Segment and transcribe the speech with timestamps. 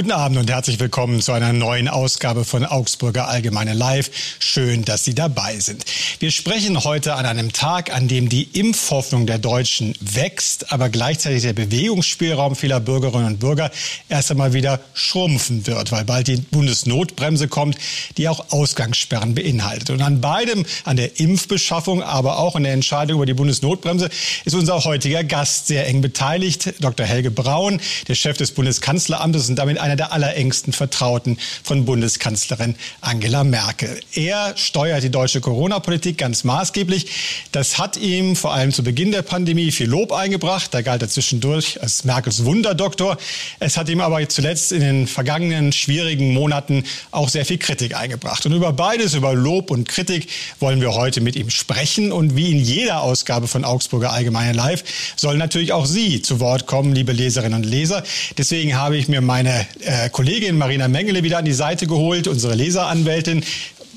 [0.00, 4.10] Guten Abend und herzlich willkommen zu einer neuen Ausgabe von Augsburger Allgemeine Live.
[4.38, 5.84] Schön, dass Sie dabei sind.
[6.20, 11.42] Wir sprechen heute an einem Tag, an dem die Impfhoffnung der Deutschen wächst, aber gleichzeitig
[11.42, 13.70] der Bewegungsspielraum vieler Bürgerinnen und Bürger
[14.08, 17.76] erst einmal wieder schrumpfen wird, weil bald die Bundesnotbremse kommt,
[18.16, 19.90] die auch Ausgangssperren beinhaltet.
[19.90, 24.08] Und an beidem, an der Impfbeschaffung, aber auch an der Entscheidung über die Bundesnotbremse,
[24.46, 27.04] ist unser heutiger Gast sehr eng beteiligt, Dr.
[27.04, 33.44] Helge Braun, der Chef des Bundeskanzleramtes und damit einer der allerengsten Vertrauten von Bundeskanzlerin Angela
[33.44, 34.00] Merkel.
[34.14, 37.06] Er steuert die deutsche Corona-Politik ganz maßgeblich.
[37.52, 40.72] Das hat ihm vor allem zu Beginn der Pandemie viel Lob eingebracht.
[40.72, 43.16] Da galt er zwischendurch als Merkels Wunderdoktor.
[43.58, 48.44] Es hat ihm aber zuletzt in den vergangenen schwierigen Monaten auch sehr viel Kritik eingebracht.
[48.46, 50.28] Und über beides, über Lob und Kritik,
[50.58, 52.12] wollen wir heute mit ihm sprechen.
[52.12, 54.84] Und wie in jeder Ausgabe von Augsburger Allgemeine Live
[55.16, 58.02] sollen natürlich auch Sie zu Wort kommen, liebe Leserinnen und Leser.
[58.38, 62.54] Deswegen habe ich mir meine äh, Kollegin Marina Mengele wieder an die Seite geholt, unsere
[62.54, 63.44] Leseranwältin.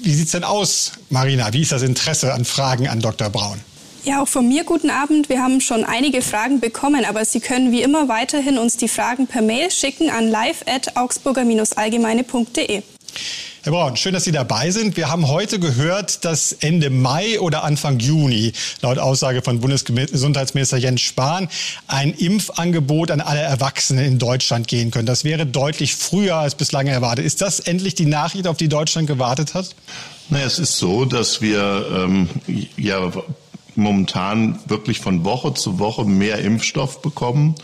[0.02, 1.54] Wie sieht's denn aus, Marina?
[1.54, 3.30] Wie ist das Interesse an Fragen an Dr.
[3.30, 3.60] Braun?
[4.04, 5.30] Ja, auch von mir guten Abend.
[5.30, 9.28] Wir haben schon einige Fragen bekommen, aber Sie können wie immer weiterhin uns die Fragen
[9.28, 12.82] per Mail schicken an live@augsburger-allgemeine.de.
[13.66, 14.98] Herr Braun, schön, dass Sie dabei sind.
[14.98, 21.00] Wir haben heute gehört, dass Ende Mai oder Anfang Juni, laut Aussage von Bundesgesundheitsminister Jens
[21.00, 21.48] Spahn,
[21.88, 25.06] ein Impfangebot an alle Erwachsenen in Deutschland gehen können.
[25.06, 27.26] Das wäre deutlich früher als bislang erwartet.
[27.26, 29.74] Ist das endlich die Nachricht, auf die Deutschland gewartet hat?
[30.28, 32.28] Naja, es ist so, dass wir ähm,
[32.76, 33.14] ja
[33.76, 37.56] momentan wirklich von Woche zu Woche mehr Impfstoff bekommen.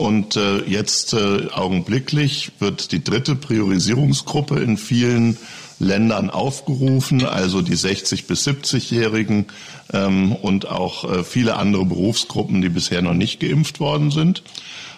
[0.00, 5.36] Und äh, jetzt äh, augenblicklich wird die dritte Priorisierungsgruppe in vielen
[5.78, 9.48] Ländern aufgerufen, also die 60 bis 70-Jährigen
[9.92, 14.42] ähm, und auch äh, viele andere Berufsgruppen, die bisher noch nicht geimpft worden sind.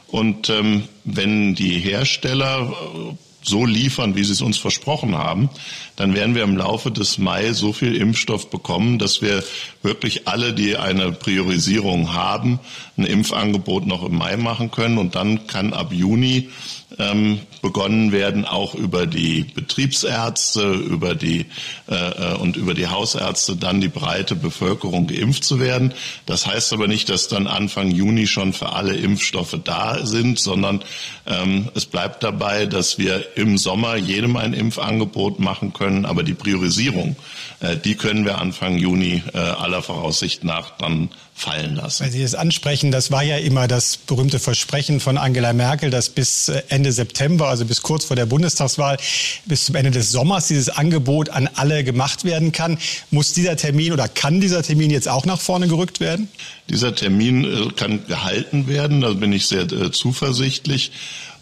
[0.07, 5.51] Und ähm, wenn die Hersteller äh, so liefern, wie sie es uns versprochen haben,
[5.97, 9.43] dann werden wir im Laufe des Mai so viel Impfstoff bekommen, dass wir
[9.83, 12.61] wirklich alle, die eine Priorisierung haben,
[12.97, 14.99] ein Impfangebot noch im Mai machen können.
[14.99, 16.51] Und dann kann ab Juni
[16.99, 21.47] ähm, begonnen werden, auch über die Betriebsärzte, über die
[21.89, 25.95] äh, äh, und über die Hausärzte dann die breite Bevölkerung geimpft zu werden.
[26.27, 30.83] Das heißt aber nicht, dass dann Anfang Juni schon für alle Impfstoffe da sind, sondern
[31.27, 36.35] ähm, es bleibt dabei, dass wir im Sommer jedem ein Impfangebot machen können, aber die
[36.35, 37.17] Priorisierung,
[37.61, 42.05] äh, die können wir Anfang Juni äh, aller Voraussicht nach dann fallen lassen.
[42.05, 46.11] Weil Sie es ansprechen, das war ja immer das berühmte Versprechen von Angela Merkel, dass
[46.11, 48.99] bis äh, Ende September, also bis kurz vor der Bundestagswahl,
[49.47, 52.79] bis zum Ende des Sommers dieses Angebot an alle gemacht werden kann.
[53.11, 56.29] Muss dieser Termin oder kann dieser Termin jetzt auch nach vorne gerückt werden?
[56.69, 60.93] Dieser Termin äh, kann gehalten werden, da bin ich sehr äh, zuversichtlich.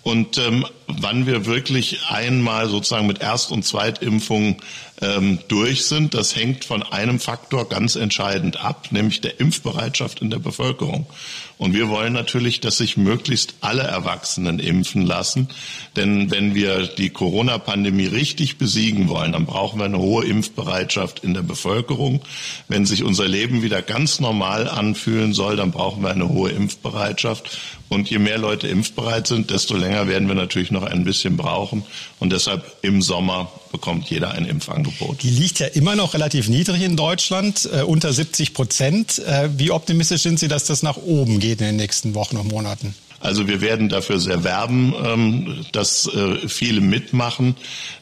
[0.02, 0.64] Und ähm,
[1.00, 4.56] wann wir wirklich einmal sozusagen mit Erst- und Zweitimpfung
[5.00, 10.30] ähm, durch sind, das hängt von einem Faktor ganz entscheidend ab, nämlich der Impfbereitschaft in
[10.30, 11.06] der Bevölkerung.
[11.60, 15.48] Und wir wollen natürlich, dass sich möglichst alle Erwachsenen impfen lassen.
[15.94, 21.34] Denn wenn wir die Corona-Pandemie richtig besiegen wollen, dann brauchen wir eine hohe Impfbereitschaft in
[21.34, 22.22] der Bevölkerung.
[22.68, 27.58] Wenn sich unser Leben wieder ganz normal anfühlen soll, dann brauchen wir eine hohe Impfbereitschaft.
[27.90, 31.84] Und je mehr Leute impfbereit sind, desto länger werden wir natürlich noch ein bisschen brauchen.
[32.18, 35.22] Und deshalb im Sommer bekommt jeder ein Impfangebot.
[35.22, 39.18] Die liegt ja immer noch relativ niedrig in Deutschland, äh, unter 70 Prozent.
[39.20, 42.48] Äh, wie optimistisch sind Sie, dass das nach oben geht in den nächsten Wochen und
[42.48, 42.94] Monaten?
[43.20, 47.54] Also wir werden dafür sehr werben, ähm, dass äh, viele mitmachen,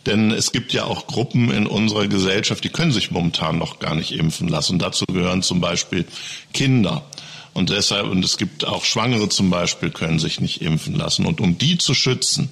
[0.06, 3.96] denn es gibt ja auch Gruppen in unserer Gesellschaft, die können sich momentan noch gar
[3.96, 4.78] nicht impfen lassen.
[4.78, 6.06] Dazu gehören zum Beispiel
[6.52, 7.04] Kinder.
[7.58, 11.26] Und deshalb, und es gibt auch Schwangere zum Beispiel, können sich nicht impfen lassen.
[11.26, 12.50] Und um die zu schützen,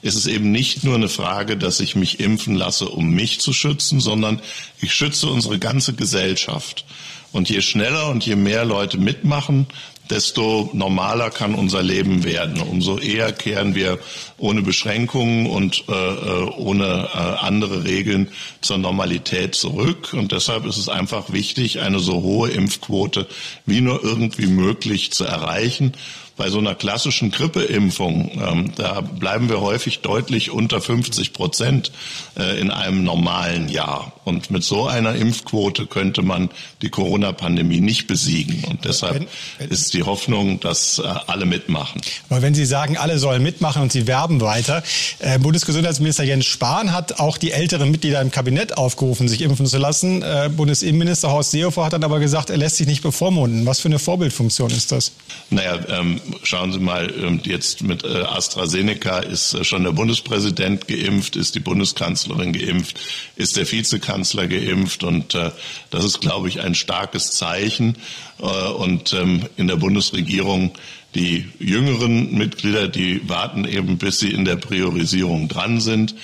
[0.00, 3.52] ist es eben nicht nur eine Frage, dass ich mich impfen lasse, um mich zu
[3.52, 4.40] schützen, sondern
[4.80, 6.86] ich schütze unsere ganze Gesellschaft.
[7.32, 9.66] Und je schneller und je mehr Leute mitmachen,
[10.10, 12.60] desto normaler kann unser Leben werden.
[12.60, 13.98] Umso eher kehren wir
[14.38, 18.28] ohne Beschränkungen und äh, äh, ohne äh, andere Regeln
[18.60, 20.12] zur Normalität zurück.
[20.12, 23.26] Und deshalb ist es einfach wichtig, eine so hohe Impfquote
[23.64, 25.92] wie nur irgendwie möglich zu erreichen
[26.36, 31.92] bei so einer klassischen Grippeimpfung, ähm, da bleiben wir häufig deutlich unter 50 Prozent
[32.38, 34.12] äh, in einem normalen Jahr.
[34.24, 36.50] Und mit so einer Impfquote könnte man
[36.82, 38.64] die Corona-Pandemie nicht besiegen.
[38.64, 39.26] Und deshalb wenn,
[39.58, 42.00] wenn, ist die Hoffnung, dass äh, alle mitmachen.
[42.28, 44.82] Aber wenn Sie sagen, alle sollen mitmachen und Sie werben weiter,
[45.20, 49.78] äh, Bundesgesundheitsminister Jens Spahn hat auch die älteren Mitglieder im Kabinett aufgerufen, sich impfen zu
[49.78, 50.22] lassen.
[50.22, 53.64] Äh, Bundesinnenminister Horst Seehofer hat dann aber gesagt, er lässt sich nicht bevormunden.
[53.64, 55.12] Was für eine Vorbildfunktion ist das?
[55.50, 60.88] Naja, ähm, schauen Sie mal, ähm, jetzt mit äh, AstraZeneca ist äh, schon der Bundespräsident
[60.88, 63.00] geimpft, ist die Bundeskanzlerin geimpft,
[63.36, 65.50] ist der Vizekanzler geimpft und äh,
[65.90, 67.96] das ist, glaube ich, ein starkes Zeichen.
[68.38, 70.72] Und ähm, in der Bundesregierung
[71.16, 76.14] die jüngeren Mitglieder, die warten eben, bis sie in der Priorisierung dran sind.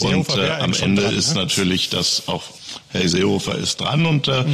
[0.00, 1.42] Und äh, am Ende dran, ist ne?
[1.42, 2.42] natürlich das auch
[2.92, 4.44] Herr Seehofer ist dran und äh,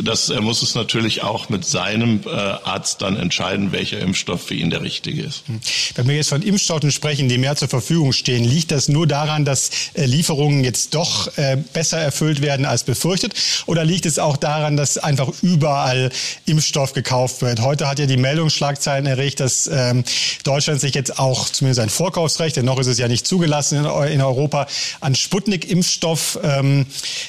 [0.00, 4.54] das, er muss es natürlich auch mit seinem äh, Arzt dann entscheiden, welcher Impfstoff für
[4.54, 5.44] ihn der richtige ist.
[5.46, 5.60] Hm.
[5.94, 9.44] Wenn wir jetzt von Impfstoffen sprechen, die mehr zur Verfügung stehen, liegt das nur daran,
[9.44, 13.34] dass äh, Lieferungen jetzt doch äh, besser erfüllt werden als befürchtet?
[13.66, 16.10] Oder liegt es auch daran, dass einfach überall
[16.46, 17.60] Impfstoff gekauft wird?
[17.60, 20.02] Heute hat ja die Meldungsschlagzeilen erregt, dass ähm,
[20.42, 23.84] Deutschland sich jetzt auch zumindest ein Vorkaufsrecht, denn noch ist es ja nicht zugelassen in,
[23.84, 24.66] in Europa,
[25.00, 26.86] an Sputnik-Impfstoff ähm,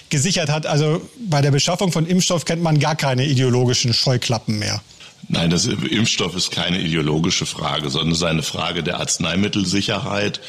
[0.09, 0.65] gesichert hat hat.
[0.65, 4.81] Also bei der Beschaffung von Impfstoff kennt man gar keine ideologischen Scheuklappen mehr.
[5.27, 10.39] Nein, das Impfstoff ist keine ideologische Frage, sondern es ist eine Frage der Arzneimittelsicherheit.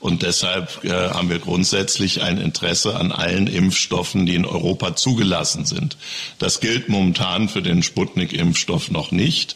[0.00, 5.64] Und deshalb äh, haben wir grundsätzlich ein Interesse an allen Impfstoffen, die in Europa zugelassen
[5.64, 5.96] sind.
[6.38, 9.54] Das gilt momentan für den Sputnik-Impfstoff noch nicht.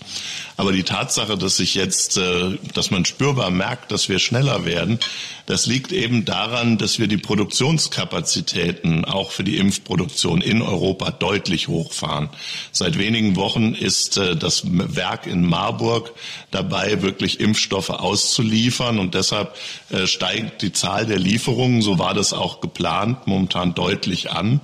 [0.58, 4.98] Aber die Tatsache, dass sich jetzt, äh, dass man spürbar merkt, dass wir schneller werden,
[5.46, 11.68] das liegt eben daran, dass wir die Produktionskapazitäten auch für die Impfproduktion in Europa deutlich
[11.68, 12.28] hochfahren.
[12.72, 16.12] Seit wenigen Wochen ist äh, das Werk in Marburg
[16.50, 19.54] dabei, wirklich Impfstoffe auszuliefern und deshalb
[19.90, 24.60] äh, steigt die Zahl der Lieferungen, so war das auch geplant, momentan deutlich an.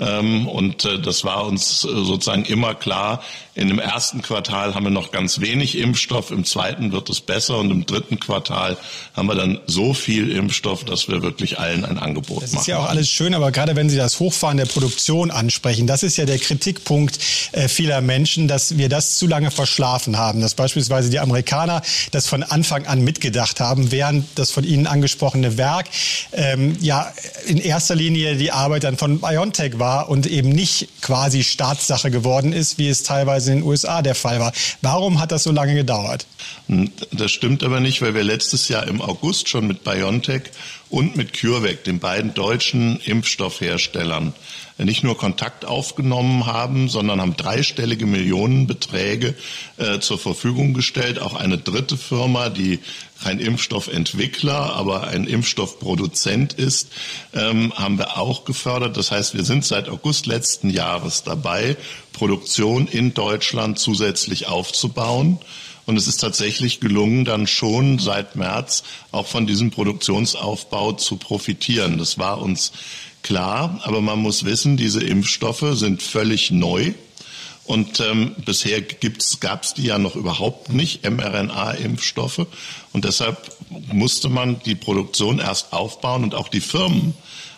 [0.00, 3.22] Ähm, und das war uns sozusagen immer klar.
[3.56, 7.56] In dem ersten Quartal haben wir noch ganz wenig Impfstoff, im zweiten wird es besser
[7.56, 8.76] und im dritten Quartal
[9.14, 12.56] haben wir dann so viel Impfstoff, dass wir wirklich allen ein Angebot das machen.
[12.56, 15.86] Das ist ja auch alles schön, aber gerade wenn Sie das Hochfahren der Produktion ansprechen,
[15.86, 17.18] das ist ja der Kritikpunkt
[17.66, 21.80] vieler Menschen, dass wir das zu lange verschlafen haben, dass beispielsweise die Amerikaner
[22.10, 25.86] das von Anfang an mitgedacht haben, während das von Ihnen angesprochene Werk
[26.32, 27.10] ähm, ja
[27.46, 32.52] in erster Linie die Arbeit dann von BioNTech war und eben nicht quasi Staatssache geworden
[32.52, 34.52] ist, wie es teilweise in den USA der Fall war.
[34.82, 36.26] Warum hat das so lange gedauert?
[36.68, 40.42] Hm, das stimmt aber nicht, weil wir letztes Jahr im August schon mit BioNTech
[40.88, 44.34] und mit CureVac, den beiden deutschen Impfstoffherstellern,
[44.78, 49.34] nicht nur Kontakt aufgenommen haben, sondern haben dreistellige Millionenbeträge
[49.78, 51.18] äh, zur Verfügung gestellt.
[51.18, 52.80] Auch eine dritte Firma, die
[53.22, 56.88] kein Impfstoffentwickler, aber ein Impfstoffproduzent ist,
[57.34, 58.96] ähm, haben wir auch gefördert.
[58.96, 61.76] Das heißt, wir sind seit August letzten Jahres dabei,
[62.12, 65.38] Produktion in Deutschland zusätzlich aufzubauen.
[65.86, 68.82] Und es ist tatsächlich gelungen, dann schon seit März
[69.12, 71.96] auch von diesem Produktionsaufbau zu profitieren.
[71.96, 72.72] Das war uns
[73.22, 76.92] klar, aber man muss wissen, diese Impfstoffe sind völlig neu.
[77.66, 78.80] Und ähm, bisher
[79.40, 82.46] gab es die ja noch überhaupt nicht, mRNA-Impfstoffe.
[82.92, 83.50] Und deshalb
[83.92, 87.14] musste man die Produktion erst aufbauen und auch die Firmen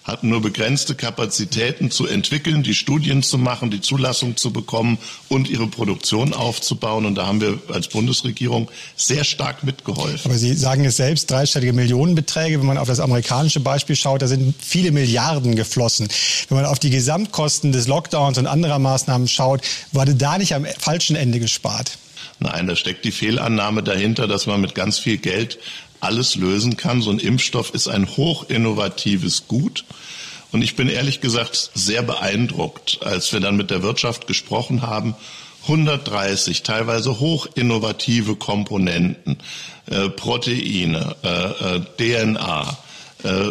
[0.09, 4.97] hatten nur begrenzte Kapazitäten zu entwickeln, die Studien zu machen, die Zulassung zu bekommen
[5.29, 7.05] und ihre Produktion aufzubauen.
[7.05, 10.31] Und da haben wir als Bundesregierung sehr stark mitgeholfen.
[10.31, 12.59] Aber Sie sagen es selbst, dreistellige Millionenbeträge.
[12.59, 16.09] Wenn man auf das amerikanische Beispiel schaut, da sind viele Milliarden geflossen.
[16.49, 19.61] Wenn man auf die Gesamtkosten des Lockdowns und anderer Maßnahmen schaut,
[19.93, 21.99] wurde da nicht am falschen Ende gespart.
[22.41, 25.59] Nein, da steckt die Fehlannahme dahinter, dass man mit ganz viel Geld
[26.01, 27.03] alles lösen kann.
[27.03, 29.85] So ein Impfstoff ist ein hochinnovatives Gut.
[30.51, 35.15] Und ich bin ehrlich gesagt sehr beeindruckt, als wir dann mit der Wirtschaft gesprochen haben.
[35.63, 39.39] 130 teilweise hochinnovative Komponenten,
[39.87, 42.79] äh, Proteine, äh, DNA,
[43.25, 43.49] äh,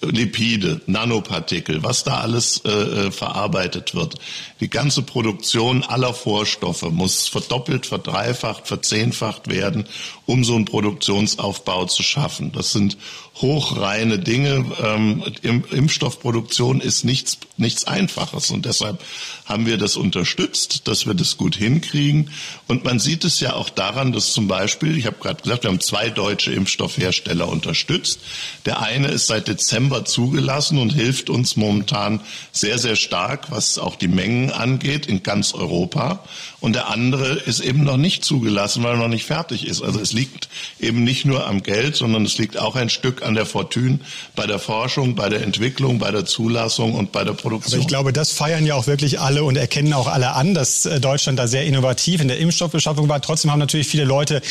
[0.00, 4.14] Lipide, Nanopartikel, was da alles äh, äh, verarbeitet wird.
[4.60, 9.86] Die ganze Produktion aller Vorstoffe muss verdoppelt, verdreifacht, verzehnfacht werden,
[10.24, 12.52] um so einen Produktionsaufbau zu schaffen.
[12.52, 12.96] Das sind
[13.40, 14.64] hochreine Dinge.
[14.82, 19.02] Ähm, Impfstoffproduktion ist nichts, nichts Einfaches und deshalb
[19.46, 22.30] haben wir das unterstützt, dass wir das gut hinkriegen.
[22.66, 25.70] Und man sieht es ja auch daran, dass zum Beispiel, ich habe gerade gesagt, wir
[25.70, 28.20] haben zwei deutsche Impfstoffhersteller unterstützt.
[28.66, 32.20] Der eine ist seit Dezember zugelassen und hilft uns momentan
[32.52, 36.24] sehr, sehr stark, was auch die Mengen angeht in ganz Europa.
[36.60, 39.80] Und der andere ist eben noch nicht zugelassen, weil er noch nicht fertig ist.
[39.80, 40.48] Also es liegt
[40.80, 44.00] eben nicht nur am Geld, sondern es liegt auch ein Stück an der Fortune
[44.34, 47.74] bei der Forschung, bei der Entwicklung, bei der Zulassung und bei der Produktion.
[47.74, 50.86] Aber ich glaube, das feiern ja auch wirklich alle und erkennen auch alle an, dass
[50.86, 53.20] äh, Deutschland da sehr innovativ in der Impfstoffbeschaffung war.
[53.20, 54.42] Trotzdem haben natürlich viele Leute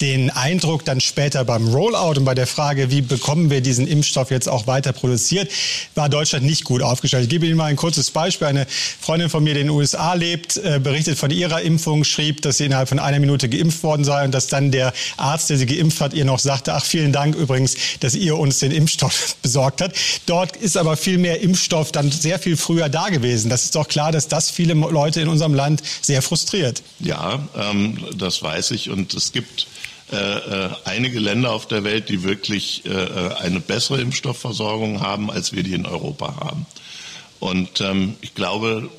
[0.00, 4.30] den Eindruck dann später beim Rollout und bei der Frage, wie bekommen wir diesen Impfstoff
[4.30, 5.50] jetzt auch weiter produziert,
[5.94, 7.24] war Deutschland nicht gut aufgestellt.
[7.24, 8.46] Ich gebe Ihnen mal ein kurzes Beispiel.
[8.46, 12.42] Eine Freundin von mir, die in den USA lebt, äh, berichtet von ihrer Impfung, schrieb,
[12.42, 15.58] dass sie innerhalb von einer Minute geimpft worden sei und dass dann der Arzt, der
[15.58, 19.36] sie geimpft hat, ihr noch sagte, ach vielen Dank übrigens, dass ihr uns den Impfstoff
[19.42, 19.92] besorgt hat.
[20.26, 23.50] Dort ist aber viel mehr Impfstoff dann sehr viel früher da gewesen.
[23.50, 26.82] Das ist doch klar, dass das viele Leute in unserem Land sehr frustriert.
[27.00, 29.66] Ja, ähm, das weiß ich und es gibt
[30.84, 35.62] einige Länder auf der Welt, die wirklich äh, äh, eine bessere Impfstoffversorgung haben, als wir
[35.62, 36.66] die in Europa haben.
[37.38, 38.90] Und ähm, ich glaube,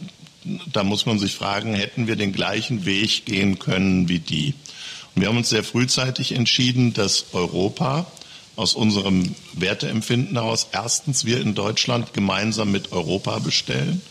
[0.72, 4.54] da muss man sich fragen, hätten wir den gleichen Weg gehen können wie die?
[5.14, 8.06] Und wir haben uns sehr frühzeitig entschieden, dass Europa
[8.56, 14.02] aus unserem Werteempfinden heraus erstens wir in Deutschland gemeinsam mit Europa bestellen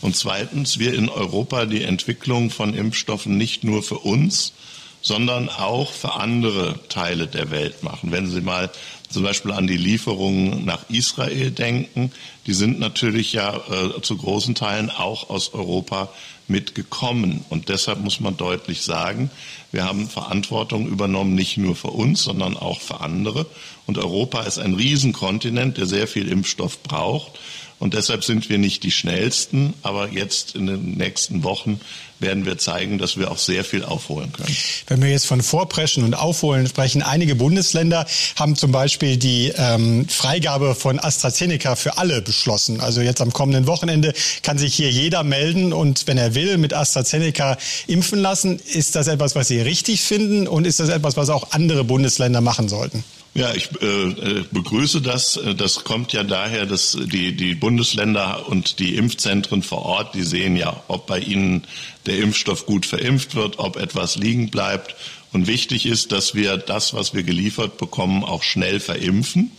[0.00, 4.52] und zweitens wir in Europa die Entwicklung von Impfstoffen nicht nur für uns,
[5.00, 8.12] sondern auch für andere Teile der Welt machen.
[8.12, 8.70] Wenn Sie mal
[9.08, 12.12] zum Beispiel an die Lieferungen nach Israel denken,
[12.46, 16.10] die sind natürlich ja äh, zu großen Teilen auch aus Europa
[16.46, 17.44] mitgekommen.
[17.48, 19.30] Und deshalb muss man deutlich sagen,
[19.70, 23.46] wir haben Verantwortung übernommen, nicht nur für uns, sondern auch für andere.
[23.86, 27.38] Und Europa ist ein Riesenkontinent, der sehr viel Impfstoff braucht.
[27.78, 31.80] Und deshalb sind wir nicht die schnellsten, aber jetzt in den nächsten Wochen
[32.20, 34.54] werden wir zeigen, dass wir auch sehr viel aufholen können.
[34.88, 38.06] Wenn wir jetzt von Vorpreschen und Aufholen sprechen, einige Bundesländer
[38.36, 42.80] haben zum Beispiel die ähm, Freigabe von AstraZeneca für alle beschlossen.
[42.80, 46.74] Also jetzt am kommenden Wochenende kann sich hier jeder melden und wenn er will, mit
[46.74, 47.56] AstraZeneca
[47.86, 48.58] impfen lassen.
[48.58, 52.40] Ist das etwas, was Sie richtig finden und ist das etwas, was auch andere Bundesländer
[52.40, 53.04] machen sollten?
[53.38, 55.38] Ja, ich äh, äh, begrüße das.
[55.56, 60.56] Das kommt ja daher, dass die, die Bundesländer und die Impfzentren vor Ort, die sehen
[60.56, 61.64] ja, ob bei ihnen
[62.06, 64.96] der Impfstoff gut verimpft wird, ob etwas liegen bleibt.
[65.30, 69.52] Und wichtig ist, dass wir das, was wir geliefert bekommen, auch schnell verimpfen.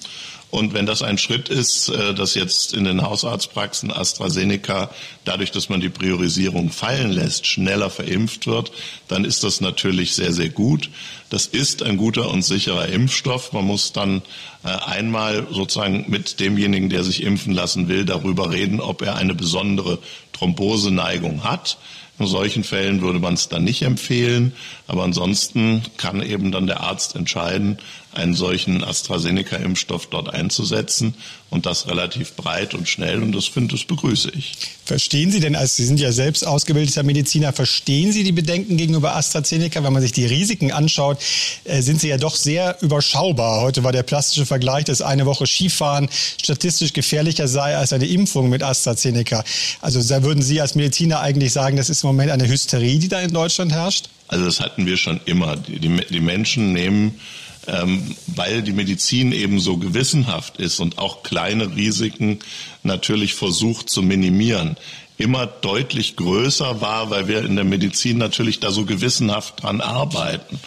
[0.52, 4.90] Und wenn das ein Schritt ist, äh, dass jetzt in den Hausarztpraxen AstraZeneca,
[5.24, 8.72] dadurch, dass man die Priorisierung fallen lässt, schneller verimpft wird,
[9.08, 10.90] dann ist das natürlich sehr, sehr gut.
[11.30, 13.54] Das ist ein guter und sicherer Impfstoff.
[13.54, 14.24] Man muss dann
[14.64, 19.36] äh, einmal sozusagen mit demjenigen, der sich impfen lassen will, darüber reden, ob er eine
[19.36, 20.00] besondere
[20.34, 21.78] Thromboseneigung hat.
[22.18, 24.52] In solchen Fällen würde man es dann nicht empfehlen,
[24.88, 27.78] aber ansonsten kann eben dann der Arzt entscheiden,
[28.14, 31.14] einen solchen AstraZeneca-Impfstoff dort einzusetzen
[31.50, 34.54] und das relativ breit und schnell und das finde ich begrüße ich.
[34.84, 39.16] Verstehen Sie denn, als Sie sind ja selbst ausgebildeter Mediziner, verstehen Sie die Bedenken gegenüber
[39.16, 39.84] AstraZeneca?
[39.84, 41.20] Wenn man sich die Risiken anschaut,
[41.66, 43.62] äh, sind sie ja doch sehr überschaubar.
[43.62, 46.10] Heute war der plastische Vergleich, dass eine Woche Skifahren
[46.42, 49.44] statistisch gefährlicher sei als eine Impfung mit AstraZeneca.
[49.82, 53.08] Also da würden Sie als Mediziner eigentlich sagen, das ist im Moment eine Hysterie, die
[53.08, 54.10] da in Deutschland herrscht?
[54.28, 55.56] Also das hatten wir schon immer.
[55.56, 57.20] Die, die, die Menschen nehmen
[57.68, 62.40] ähm, weil die Medizin eben so gewissenhaft ist und auch kleine Risiken
[62.84, 64.78] natürlich versucht zu minimieren,
[65.18, 70.60] immer deutlich größer war, weil wir in der Medizin natürlich da so gewissenhaft dran arbeiten.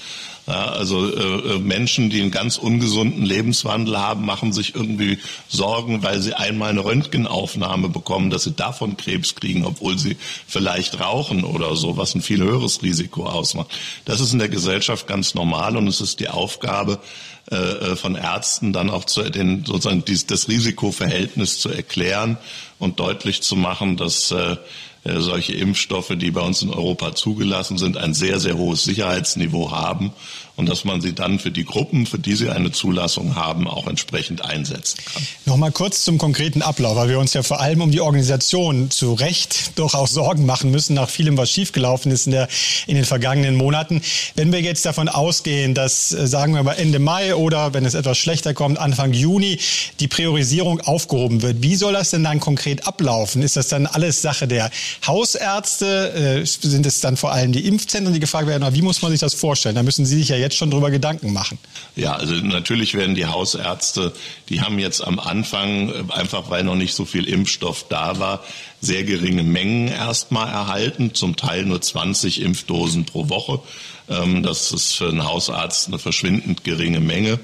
[0.47, 5.19] Ja, also äh, äh, Menschen, die einen ganz ungesunden Lebenswandel haben, machen sich irgendwie
[5.49, 10.17] Sorgen, weil sie einmal eine Röntgenaufnahme bekommen, dass sie davon Krebs kriegen, obwohl sie
[10.49, 13.71] vielleicht rauchen oder so, was ein viel höheres Risiko ausmacht.
[14.05, 16.99] Das ist in der Gesellschaft ganz normal und es ist die Aufgabe
[17.51, 22.37] äh, äh von Ärzten dann auch zu den, sozusagen dies, das Risikoverhältnis zu erklären
[22.81, 24.57] und deutlich zu machen, dass äh,
[25.05, 30.13] solche Impfstoffe, die bei uns in Europa zugelassen sind, ein sehr, sehr hohes Sicherheitsniveau haben
[30.57, 33.87] und dass man sie dann für die Gruppen, für die sie eine Zulassung haben, auch
[33.87, 35.27] entsprechend einsetzen kann.
[35.47, 39.15] Nochmal kurz zum konkreten Ablauf, weil wir uns ja vor allem um die Organisation zu
[39.15, 42.49] Recht doch auch Sorgen machen müssen nach vielem, was schiefgelaufen ist in, der,
[42.87, 44.03] in den vergangenen Monaten.
[44.35, 47.95] Wenn wir jetzt davon ausgehen, dass, äh, sagen wir mal Ende Mai oder wenn es
[47.95, 49.59] etwas schlechter kommt, Anfang Juni,
[50.01, 53.43] die Priorisierung aufgehoben wird, wie soll das denn dann konkret ablaufen?
[53.43, 54.71] Ist das dann alles Sache der
[55.07, 56.43] Hausärzte?
[56.43, 58.75] Äh, sind es dann vor allem die Impfzentren, die gefragt werden?
[58.75, 59.75] Wie muss man sich das vorstellen?
[59.75, 61.59] Da müssen Sie sich ja jetzt schon drüber Gedanken machen.
[61.97, 64.13] Ja, also natürlich werden die Hausärzte,
[64.51, 68.45] die haben jetzt am Anfang, äh, einfach weil noch nicht so viel Impfstoff da war,
[68.81, 73.61] sehr geringe Mengen erstmal erhalten, zum Teil nur 20 Impfdosen pro Woche.
[74.11, 77.39] Ähm, das ist für einen Hausarzt eine verschwindend geringe Menge.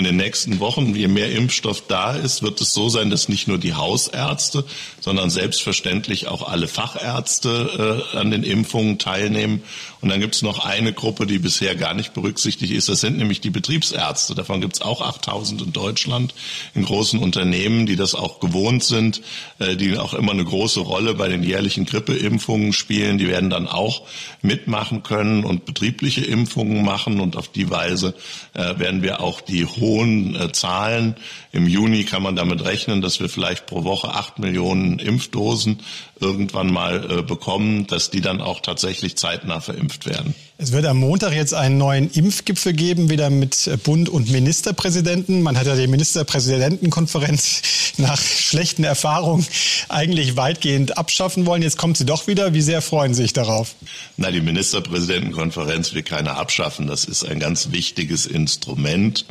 [0.00, 3.48] In den nächsten Wochen, je mehr Impfstoff da ist, wird es so sein, dass nicht
[3.48, 4.64] nur die Hausärzte,
[4.98, 9.62] sondern selbstverständlich auch alle Fachärzte äh, an den Impfungen teilnehmen.
[10.00, 12.88] Und dann gibt es noch eine Gruppe, die bisher gar nicht berücksichtigt ist.
[12.88, 14.34] Das sind nämlich die Betriebsärzte.
[14.34, 16.32] Davon gibt es auch 8000 in Deutschland
[16.74, 19.20] in großen Unternehmen, die das auch gewohnt sind,
[19.58, 23.18] äh, die auch immer eine große Rolle bei den jährlichen Grippeimpfungen spielen.
[23.18, 24.06] Die werden dann auch
[24.40, 27.20] mitmachen können und betriebliche Impfungen machen.
[27.20, 28.14] Und auf die Weise
[28.54, 31.16] äh, werden wir auch die hohen äh, Zahlen.
[31.52, 35.80] Im Juni kann man damit rechnen, dass wir vielleicht pro Woche acht Millionen Impfdosen
[36.20, 40.34] irgendwann mal äh, bekommen, dass die dann auch tatsächlich zeitnah verimpft werden.
[40.62, 45.40] Es wird am Montag jetzt einen neuen Impfgipfel geben, wieder mit Bund und Ministerpräsidenten.
[45.40, 47.62] Man hat ja die Ministerpräsidentenkonferenz
[47.96, 49.46] nach schlechten Erfahrungen
[49.88, 51.62] eigentlich weitgehend abschaffen wollen.
[51.62, 52.52] Jetzt kommt sie doch wieder.
[52.52, 53.74] Wie sehr freuen Sie sich darauf?
[54.18, 56.86] Na, die Ministerpräsidentenkonferenz will keiner abschaffen.
[56.86, 59.24] Das ist ein ganz wichtiges Instrument.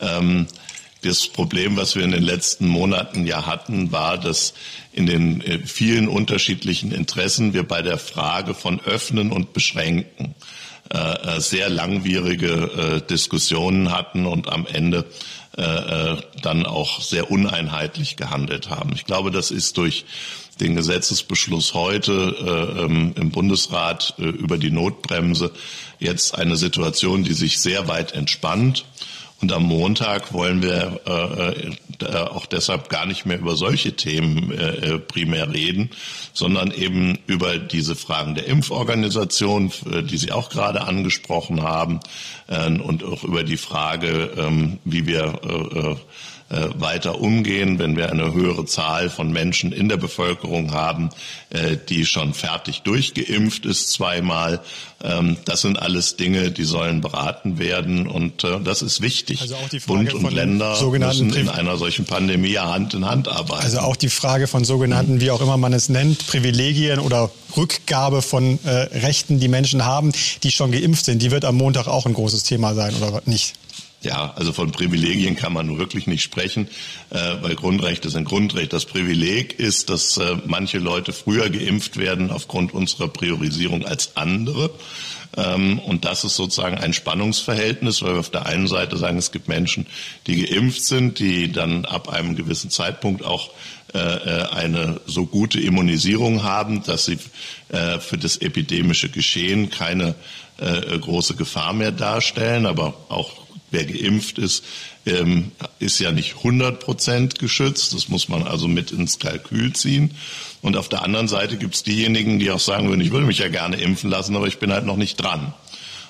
[0.00, 0.46] Ähm,
[1.02, 4.54] das Problem, was wir in den letzten Monaten ja hatten, war, dass
[4.94, 10.34] in den äh, vielen unterschiedlichen Interessen wir bei der Frage von Öffnen und Beschränken
[10.92, 15.04] äh, äh, sehr langwierige Diskussionen hatten und am Ende
[15.54, 18.92] dann auch sehr uneinheitlich gehandelt haben.
[18.94, 20.06] Ich glaube, das ist durch
[20.60, 25.50] den Gesetzesbeschluss heute ähm, im Bundesrat über die Notbremse
[25.98, 28.86] jetzt eine Situation, die sich sehr weit entspannt.
[29.42, 34.52] Und am Montag wollen wir äh, äh, auch deshalb gar nicht mehr über solche Themen
[34.52, 35.90] äh, primär reden,
[36.32, 41.98] sondern eben über diese Fragen der Impforganisation, äh, die Sie auch gerade angesprochen haben,
[42.46, 45.96] äh, und auch über die Frage, ähm, wie wir äh,
[46.52, 51.08] äh, weiter umgehen, wenn wir eine höhere Zahl von Menschen in der Bevölkerung haben,
[51.50, 54.60] äh, die schon fertig durchgeimpft ist zweimal.
[55.02, 59.40] Ähm, das sind alles Dinge, die sollen beraten werden und äh, das ist wichtig.
[59.40, 63.28] Also auch die Frage Bund und Länder müssen in einer solchen Pandemie Hand in Hand
[63.28, 63.62] arbeiten.
[63.62, 68.22] Also auch die Frage von sogenannten, wie auch immer man es nennt, Privilegien oder Rückgabe
[68.22, 72.06] von äh, Rechten, die Menschen haben, die schon geimpft sind, die wird am Montag auch
[72.06, 73.54] ein großes Thema sein oder nicht?
[74.02, 76.66] Ja, also von Privilegien kann man wirklich nicht sprechen,
[77.10, 78.70] äh, weil Grundrechte sind Grundrechte.
[78.70, 84.70] Das Privileg ist, dass äh, manche Leute früher geimpft werden aufgrund unserer Priorisierung als andere.
[85.36, 89.30] Ähm, und das ist sozusagen ein Spannungsverhältnis, weil wir auf der einen Seite sagen, es
[89.30, 89.86] gibt Menschen,
[90.26, 93.50] die geimpft sind, die dann ab einem gewissen Zeitpunkt auch
[93.94, 97.18] äh, äh eine so gute Immunisierung haben, dass sie
[97.68, 100.14] äh, für das epidemische Geschehen keine
[101.00, 103.41] große Gefahr mehr darstellen, aber auch
[103.72, 104.64] wer geimpft ist,
[105.06, 107.92] ähm, ist ja nicht 100 Prozent geschützt.
[107.94, 110.12] Das muss man also mit ins Kalkül ziehen.
[110.60, 113.38] Und auf der anderen Seite gibt es diejenigen, die auch sagen würden, ich würde mich
[113.38, 115.52] ja gerne impfen lassen, aber ich bin halt noch nicht dran.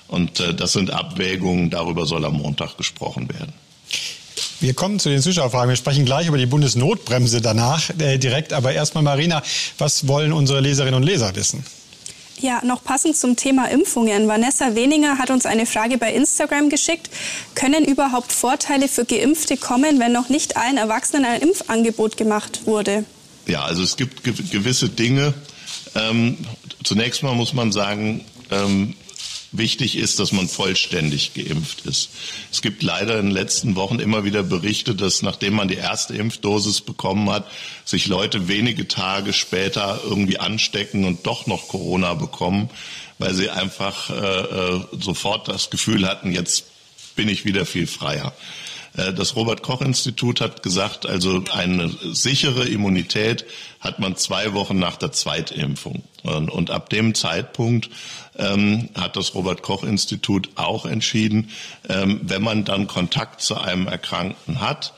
[0.07, 3.53] Und äh, das sind Abwägungen, darüber soll am Montag gesprochen werden.
[4.59, 5.69] Wir kommen zu den Zuschauerfragen.
[5.69, 8.53] Wir sprechen gleich über die Bundesnotbremse danach äh, direkt.
[8.53, 9.41] Aber erstmal, Marina,
[9.77, 11.65] was wollen unsere Leserinnen und Leser wissen?
[12.39, 14.27] Ja, noch passend zum Thema Impfungen.
[14.27, 17.09] Vanessa Weniger hat uns eine Frage bei Instagram geschickt.
[17.55, 23.05] Können überhaupt Vorteile für Geimpfte kommen, wenn noch nicht allen Erwachsenen ein Impfangebot gemacht wurde?
[23.45, 25.33] Ja, also es gibt gewisse Dinge.
[25.95, 26.37] Ähm,
[26.83, 28.95] zunächst mal muss man sagen, ähm,
[29.55, 32.09] Wichtig ist, dass man vollständig geimpft ist.
[32.51, 36.15] Es gibt leider in den letzten Wochen immer wieder Berichte, dass nachdem man die erste
[36.15, 37.45] Impfdosis bekommen hat,
[37.85, 42.71] sich Leute wenige Tage später irgendwie anstecken und doch noch Corona bekommen,
[43.19, 46.65] weil sie einfach äh, äh sofort das Gefühl hatten, jetzt
[47.15, 48.33] bin ich wieder viel freier.
[48.95, 53.45] Äh, das Robert Koch Institut hat gesagt, also eine sichere Immunität
[53.79, 56.03] hat man zwei Wochen nach der Zweitimpfung.
[56.23, 57.89] Und ab dem Zeitpunkt
[58.37, 61.49] ähm, hat das Robert Koch Institut auch entschieden,
[61.89, 64.93] ähm, wenn man dann Kontakt zu einem Erkrankten hat,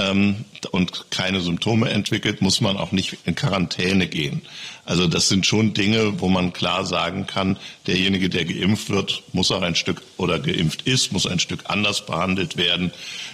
[0.00, 4.42] ähm, und keine Symptome entwickelt, muss man auch nicht in Quarantäne gehen.
[4.84, 9.52] Also das sind schon Dinge, wo man klar sagen kann, derjenige, der geimpft wird, muss
[9.52, 12.92] auch ein Stück oder geimpft ist, muss ein Stück anders behandelt werden.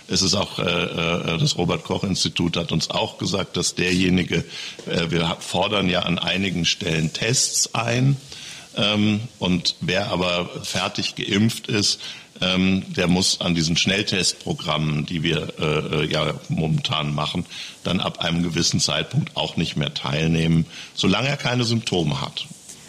[0.09, 4.45] Es ist auch, äh, äh das Robert Koch Institut hat uns auch gesagt, dass derjenige,
[4.87, 8.17] äh, wir fordern ja an einigen Stellen Tests ein,
[8.77, 12.01] ähm, und wer aber fertig geimpft ist,
[12.41, 17.47] ähm, der muss an diesen Schnelltestprogrammen, die wir äh, äh, ja momentan machen,
[17.85, 22.47] dann ab einem gewissen Zeitpunkt auch nicht mehr teilnehmen, solange er keine Symptome hat.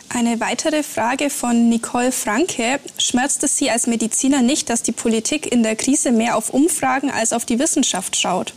[0.09, 2.79] Eine weitere Frage von Nicole Franke.
[2.97, 7.11] Schmerzt es Sie als Mediziner nicht, dass die Politik in der Krise mehr auf Umfragen
[7.11, 8.53] als auf die Wissenschaft schaut?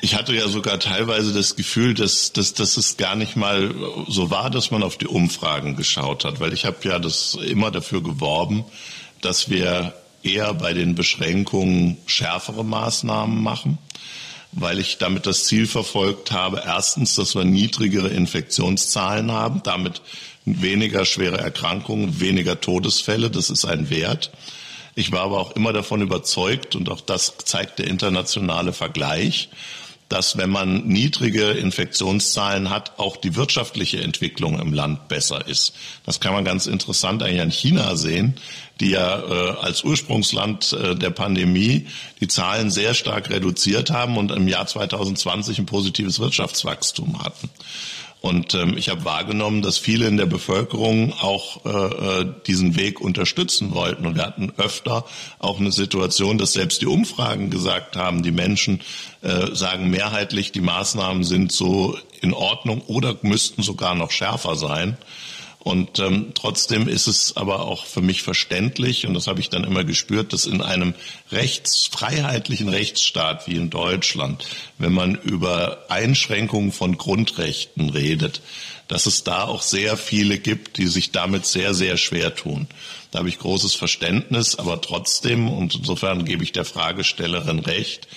[0.00, 3.74] Ich hatte ja sogar teilweise das Gefühl, dass, dass, dass es gar nicht mal
[4.08, 7.70] so war, dass man auf die Umfragen geschaut hat, weil ich habe ja das immer
[7.70, 8.64] dafür geworben,
[9.20, 13.78] dass wir eher bei den Beschränkungen schärfere Maßnahmen machen,
[14.52, 20.02] weil ich damit das Ziel verfolgt habe, erstens, dass wir niedrigere Infektionszahlen haben, damit
[20.44, 24.30] weniger schwere Erkrankungen, weniger Todesfälle, das ist ein Wert.
[24.94, 29.48] Ich war aber auch immer davon überzeugt, und auch das zeigt der internationale Vergleich,
[30.12, 35.72] dass wenn man niedrige Infektionszahlen hat, auch die wirtschaftliche Entwicklung im Land besser ist.
[36.04, 38.34] Das kann man ganz interessant eigentlich an China sehen,
[38.82, 41.86] die ja äh, als Ursprungsland äh, der Pandemie
[42.20, 47.48] die Zahlen sehr stark reduziert haben und im Jahr 2020 ein positives Wirtschaftswachstum hatten.
[48.20, 53.00] Und ähm, ich habe wahrgenommen, dass viele in der Bevölkerung auch äh, äh, diesen Weg
[53.00, 54.06] unterstützen wollten.
[54.06, 55.04] Und wir hatten öfter
[55.38, 58.80] auch eine Situation, dass selbst die Umfragen gesagt haben, die Menschen
[59.22, 64.96] äh, sagen mehrheitlich, die Maßnahmen sind so in Ordnung oder müssten sogar noch schärfer sein.
[65.64, 69.62] Und ähm, trotzdem ist es aber auch für mich verständlich, und das habe ich dann
[69.62, 70.94] immer gespürt, dass in einem
[71.30, 74.44] rechtsfreiheitlichen Rechtsstaat wie in Deutschland,
[74.78, 78.40] wenn man über Einschränkungen von Grundrechten redet,
[78.88, 82.66] dass es da auch sehr viele gibt, die sich damit sehr, sehr schwer tun.
[83.12, 88.08] Da habe ich großes Verständnis, aber trotzdem, und insofern gebe ich der Fragestellerin recht,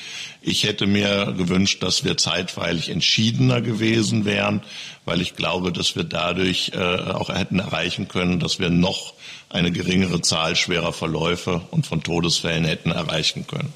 [0.41, 4.62] ich hätte mir gewünscht, dass wir zeitweilig entschiedener gewesen wären,
[5.03, 9.13] weil ich glaube, dass wir dadurch äh, auch hätten erreichen können, dass wir noch
[9.49, 13.73] eine geringere Zahl schwerer Verläufe und von Todesfällen hätten erreichen können.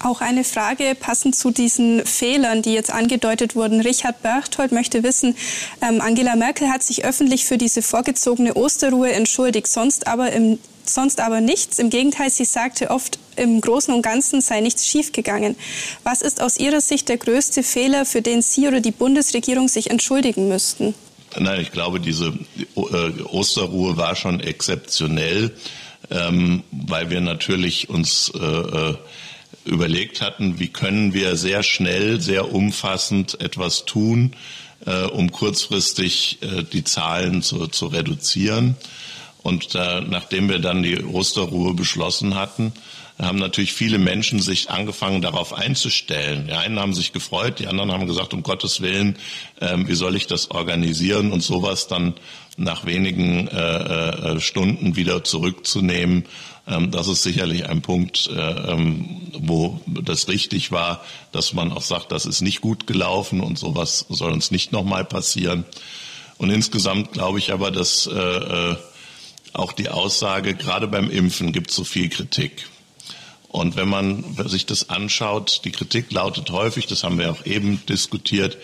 [0.00, 3.80] Auch eine Frage passend zu diesen Fehlern, die jetzt angedeutet wurden.
[3.80, 5.36] Richard Berchtold möchte wissen,
[5.82, 10.58] ähm, Angela Merkel hat sich öffentlich für diese vorgezogene Osterruhe entschuldigt, sonst aber im
[10.90, 11.78] sonst aber nichts.
[11.78, 15.56] Im Gegenteil, sie sagte oft, im Großen und Ganzen sei nichts schiefgegangen.
[16.02, 19.90] Was ist aus Ihrer Sicht der größte Fehler, für den Sie oder die Bundesregierung sich
[19.90, 20.94] entschuldigen müssten?
[21.38, 22.32] Nein, ich glaube, diese
[22.74, 25.54] äh, Osterruhe war schon exzeptionell,
[26.10, 28.94] ähm, weil wir natürlich uns äh, äh,
[29.68, 34.32] überlegt hatten, wie können wir sehr schnell, sehr umfassend etwas tun,
[35.12, 36.38] um kurzfristig
[36.72, 38.76] die Zahlen zu, zu reduzieren.
[39.42, 42.72] Und äh, nachdem wir dann die Osterruhe beschlossen hatten,
[43.20, 46.46] haben natürlich viele Menschen sich angefangen, darauf einzustellen.
[46.46, 49.16] Die einen haben sich gefreut, die anderen haben gesagt, um Gottes Willen,
[49.60, 52.14] äh, wie soll ich das organisieren und sowas dann
[52.56, 56.26] nach wenigen äh, äh, Stunden wieder zurückzunehmen.
[56.68, 61.02] Ähm, das ist sicherlich ein Punkt, äh, ähm, wo das richtig war,
[61.32, 65.04] dass man auch sagt, das ist nicht gut gelaufen und sowas soll uns nicht nochmal
[65.04, 65.64] passieren.
[66.36, 68.76] Und insgesamt glaube ich aber, dass äh, äh
[69.54, 72.68] auch die Aussage, gerade beim Impfen gibt es so viel Kritik.
[73.48, 77.84] Und wenn man sich das anschaut, die Kritik lautet häufig, das haben wir auch eben
[77.88, 78.58] diskutiert,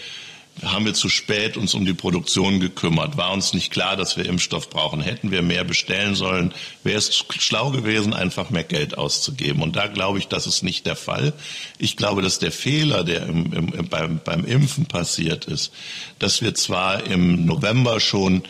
[0.62, 3.16] haben wir zu spät uns um die Produktion gekümmert?
[3.16, 5.00] War uns nicht klar, dass wir Impfstoff brauchen?
[5.00, 6.52] Hätten wir mehr bestellen sollen?
[6.84, 9.62] Wäre es schlau gewesen, einfach mehr Geld auszugeben?
[9.62, 11.32] Und da glaube ich, das ist nicht der Fall.
[11.78, 15.72] Ich glaube, dass der Fehler, der im, im, beim, beim Impfen passiert ist,
[16.18, 18.44] dass wir zwar im November schon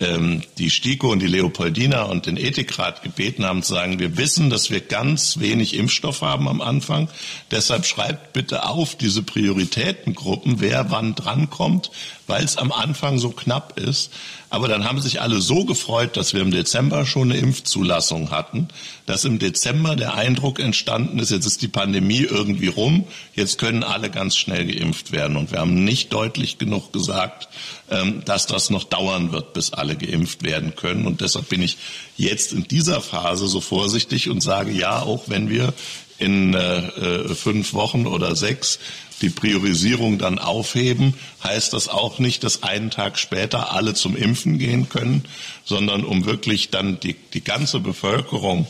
[0.00, 4.50] ähm, die STIKO und die Leopoldina und den Ethikrat gebeten haben zu sagen, wir wissen,
[4.50, 7.08] dass wir ganz wenig Impfstoff haben am Anfang.
[7.50, 11.90] Deshalb schreibt bitte auf diese Prioritätengruppen, wer wann drankommt,
[12.28, 14.12] weil es am Anfang so knapp ist.
[14.50, 18.68] Aber dann haben sich alle so gefreut, dass wir im Dezember schon eine Impfzulassung hatten,
[19.06, 23.82] dass im Dezember der Eindruck entstanden ist, jetzt ist die Pandemie irgendwie rum, jetzt können
[23.82, 25.36] alle ganz schnell geimpft werden.
[25.36, 27.48] Und wir haben nicht deutlich genug gesagt,
[27.90, 31.06] ähm, dass das noch dauern wird, bis alle geimpft werden können.
[31.06, 31.78] Und deshalb bin ich
[32.16, 35.74] jetzt in dieser Phase so vorsichtig und sage, ja, auch wenn wir
[36.18, 38.78] in äh, äh, fünf Wochen oder sechs
[39.20, 44.58] die Priorisierung dann aufheben, heißt das auch nicht, dass einen Tag später alle zum Impfen
[44.58, 45.24] gehen können,
[45.64, 48.66] sondern um wirklich dann die, die ganze Bevölkerung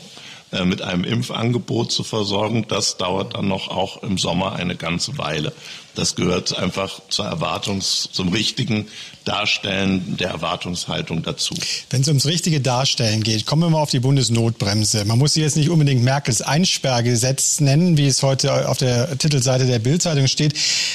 [0.51, 5.17] äh, mit einem Impfangebot zu versorgen, das dauert dann noch auch im Sommer eine ganze
[5.17, 5.53] Weile.
[5.99, 8.87] Das gehört einfach zur Erwartungs, zum richtigen
[9.25, 11.53] Darstellen der Erwartungshaltung dazu.
[11.89, 15.03] Wenn es ums richtige Darstellen geht, kommen wir mal auf die Bundesnotbremse.
[15.03, 19.65] Man muss sie jetzt nicht unbedingt Merkels Einsperrgesetz nennen, wie es heute auf der Titelseite
[19.65, 20.53] der Bildzeitung steht.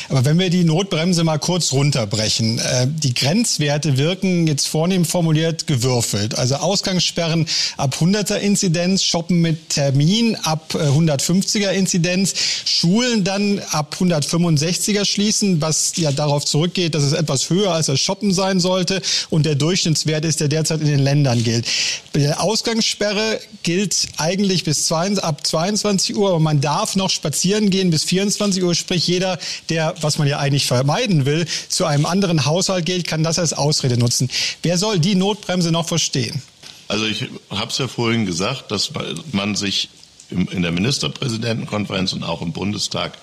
[0.08, 5.66] Aber wenn wir die Notbremse mal kurz runterbrechen, äh, die Grenzwerte wirken jetzt vornehm formuliert
[5.66, 6.36] gewürfelt.
[6.36, 13.96] Also Ausgangssperren ab 100er Inzidenz, Shoppen mit Termin ab 150er äh, Inzidenz, Schulen dann ab
[14.94, 19.02] 165er schließen, was ja darauf zurückgeht, dass es etwas höher als das Shoppen sein sollte
[19.30, 21.66] und der Durchschnittswert ist, der derzeit in den Ländern gilt.
[22.14, 27.90] Die Ausgangssperre gilt eigentlich bis 22, ab 22 Uhr, aber man darf noch spazieren gehen
[27.90, 28.74] bis 24 Uhr.
[28.74, 33.22] Sprich, jeder, der, was man ja eigentlich vermeiden will, zu einem anderen Haushalt geht, kann
[33.22, 34.30] das als Ausrede nutzen.
[34.62, 36.42] Wer soll die Notbremse noch verstehen?
[36.86, 38.90] Also ich habe es ja vorhin gesagt, dass
[39.32, 39.88] man sich
[40.30, 43.18] in der Ministerpräsidentenkonferenz und auch im Bundestag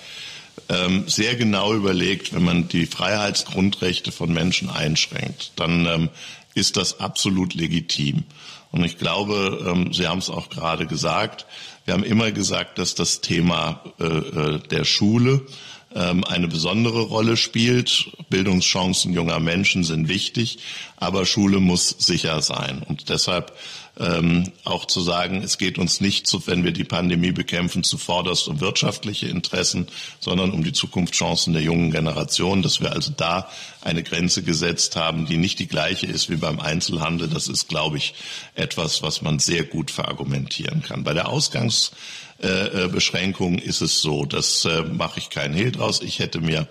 [1.06, 6.08] sehr genau überlegt, wenn man die Freiheitsgrundrechte von Menschen einschränkt, dann ähm,
[6.54, 8.24] ist das absolut legitim.
[8.70, 11.46] Und ich glaube, ähm, Sie haben es auch gerade gesagt,
[11.84, 15.46] wir haben immer gesagt, dass das Thema äh, äh der Schule
[15.94, 18.10] ähm, eine besondere Rolle spielt.
[18.30, 20.58] Bildungschancen junger Menschen sind wichtig,
[20.96, 22.82] aber Schule muss sicher sein.
[22.82, 23.52] Und deshalb
[24.00, 28.48] ähm, auch zu sagen, es geht uns nicht, zu, wenn wir die Pandemie bekämpfen, zuvorderst
[28.48, 33.50] um wirtschaftliche Interessen, sondern um die Zukunftschancen der jungen Generation, dass wir also da
[33.82, 37.28] eine Grenze gesetzt haben, die nicht die gleiche ist wie beim Einzelhandel.
[37.28, 38.14] Das ist, glaube ich,
[38.54, 41.04] etwas, was man sehr gut verargumentieren kann.
[41.04, 46.00] Bei der Ausgangsbeschränkung ist es so, das äh, mache ich keinen Hehl draus.
[46.00, 46.66] Ich hätte mir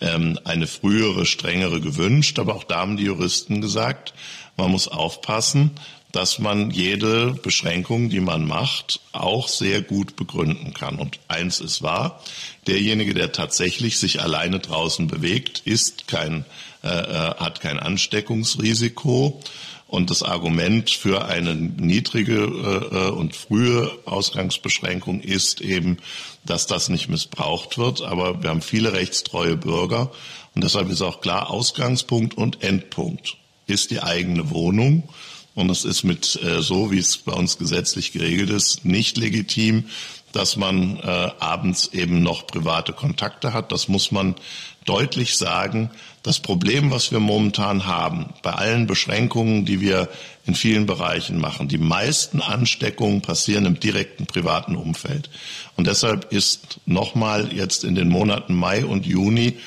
[0.00, 4.14] ähm, eine frühere, strengere gewünscht, aber auch da haben die Juristen gesagt,
[4.56, 5.72] man muss aufpassen,
[6.12, 10.98] dass man jede Beschränkung, die man macht, auch sehr gut begründen kann.
[10.98, 12.22] Und eins ist wahr,
[12.66, 16.44] derjenige, der tatsächlich sich alleine draußen bewegt, ist kein,
[16.82, 19.40] äh, äh hat kein Ansteckungsrisiko.
[19.86, 25.98] Und das Argument für eine niedrige äh, äh, und frühe Ausgangsbeschränkung ist eben,
[26.44, 28.02] dass das nicht missbraucht wird.
[28.02, 30.12] Aber wir haben viele rechtstreue Bürger.
[30.54, 35.08] Und deshalb ist auch klar, Ausgangspunkt und Endpunkt ist die eigene Wohnung.
[35.54, 39.84] Und es ist mit äh, so, wie es bei uns gesetzlich geregelt ist, nicht legitim,
[40.32, 43.72] dass man äh, abends eben noch private Kontakte hat.
[43.72, 44.36] Das muss man
[44.84, 45.90] deutlich sagen.
[46.22, 50.08] Das Problem, was wir momentan haben, bei allen Beschränkungen, die wir
[50.46, 55.30] in vielen Bereichen machen, die meisten Ansteckungen passieren im direkten privaten Umfeld.
[55.76, 59.58] Und deshalb ist nochmal jetzt in den Monaten Mai und Juni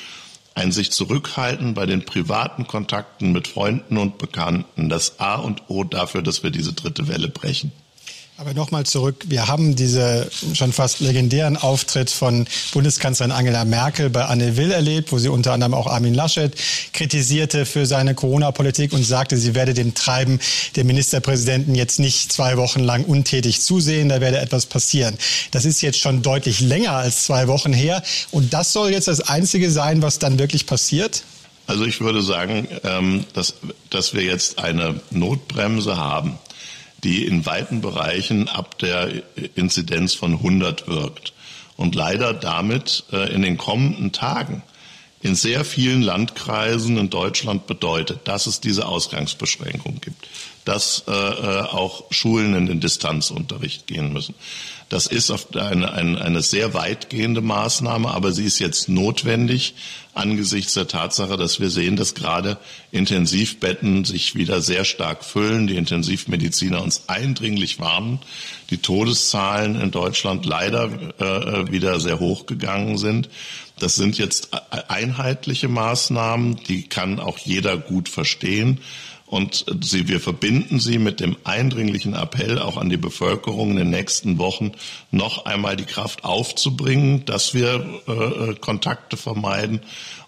[0.56, 5.84] ein sich zurückhalten bei den privaten Kontakten mit Freunden und Bekannten, das A und O
[5.84, 7.72] dafür, dass wir diese dritte Welle brechen.
[8.44, 9.16] Aber nochmal zurück.
[9.30, 15.14] Wir haben diese schon fast legendären Auftritt von Bundeskanzlerin Angela Merkel bei Anne Will erlebt,
[15.14, 16.54] wo sie unter anderem auch Armin Laschet
[16.92, 20.42] kritisierte für seine Corona-Politik und sagte, sie werde dem Treiben
[20.76, 25.18] der Ministerpräsidenten jetzt nicht zwei Wochen lang untätig zusehen, da werde etwas passieren.
[25.52, 28.04] Das ist jetzt schon deutlich länger als zwei Wochen her.
[28.32, 31.24] Und das soll jetzt das Einzige sein, was dann wirklich passiert?
[31.66, 33.54] Also ich würde sagen, ähm, dass,
[33.90, 36.38] dass wir jetzt eine Notbremse haben
[37.04, 39.24] die in weiten Bereichen ab der
[39.56, 41.34] Inzidenz von 100 wirkt
[41.76, 44.64] und leider damit äh, in den kommenden Tagen
[45.22, 50.28] in sehr vielen Landkreisen in Deutschland bedeutet, dass es diese Ausgangsbeschränkung gibt,
[50.66, 54.36] dass äh, äh auch Schulen in den Distanzunterricht gehen müssen.
[54.94, 59.74] Das ist eine, eine, eine sehr weitgehende Maßnahme, aber sie ist jetzt notwendig
[60.14, 62.60] angesichts der Tatsache, dass wir sehen, dass gerade
[62.92, 68.20] Intensivbetten sich wieder sehr stark füllen, die Intensivmediziner uns eindringlich warnen,
[68.70, 73.30] die Todeszahlen in Deutschland leider äh, wieder sehr hoch gegangen sind.
[73.80, 74.50] Das sind jetzt
[74.90, 78.80] einheitliche Maßnahmen, die kann auch jeder gut verstehen.
[79.34, 83.90] Und sie, wir verbinden sie mit dem eindringlichen Appell auch an die Bevölkerung in den
[83.90, 84.74] nächsten Wochen
[85.10, 89.80] noch einmal die Kraft aufzubringen, dass wir äh, äh, Kontakte vermeiden.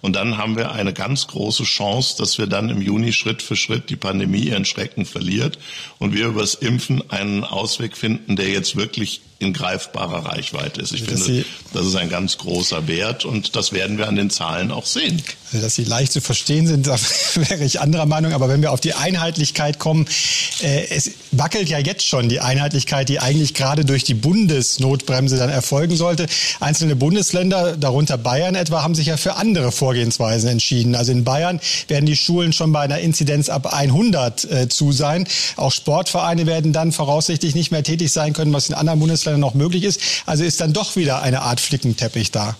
[0.01, 3.55] Und dann haben wir eine ganz große Chance, dass wir dann im Juni Schritt für
[3.55, 5.59] Schritt die Pandemie ihren Schrecken verliert
[5.99, 10.93] und wir übers Impfen einen Ausweg finden, der jetzt wirklich in greifbarer Reichweite ist.
[10.93, 14.29] Ich also, finde, das ist ein ganz großer Wert und das werden wir an den
[14.29, 15.21] Zahlen auch sehen.
[15.51, 16.97] Also, dass sie leicht zu verstehen sind, da
[17.35, 18.33] wäre ich anderer Meinung.
[18.33, 20.07] Aber wenn wir auf die Einheitlichkeit kommen,
[20.61, 25.49] äh, es wackelt ja jetzt schon die Einheitlichkeit, die eigentlich gerade durch die Bundesnotbremse dann
[25.49, 26.25] erfolgen sollte.
[26.59, 30.95] Einzelne Bundesländer, darunter Bayern etwa, haben sich ja für andere Vorgehensweisen entschieden.
[30.95, 35.27] Also in Bayern werden die Schulen schon bei einer Inzidenz ab 100 äh, zu sein.
[35.55, 39.39] Auch Sportvereine werden dann voraussichtlich nicht mehr tätig sein können, was in anderen Bundesländern Bundesländern
[39.39, 40.01] noch möglich ist.
[40.25, 42.55] Also ist dann doch wieder eine Art Flickenteppich da.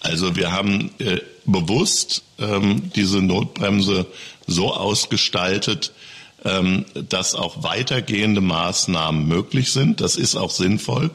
[0.00, 4.06] Also wir haben äh, bewusst ähm, diese Notbremse
[4.46, 5.92] so ausgestaltet,
[6.44, 10.00] ähm, dass auch weitergehende Maßnahmen möglich sind.
[10.00, 11.10] Das ist auch sinnvoll,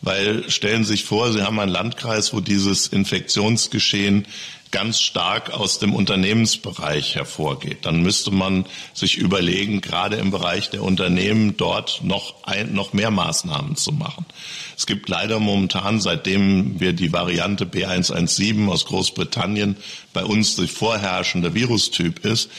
[0.00, 4.26] weil stellen Sie sich vor, Sie haben einen Landkreis, wo dieses Infektionsgeschehen
[4.70, 7.86] ganz stark aus dem Unternehmensbereich hervorgeht.
[7.86, 13.10] Dann müsste man sich überlegen, gerade im Bereich der Unternehmen dort noch, ein, noch mehr
[13.10, 14.26] Maßnahmen zu machen.
[14.76, 19.76] Es gibt leider momentan, seitdem wir die Variante B117 aus Großbritannien
[20.12, 22.50] bei uns der vorherrschende Virustyp ist,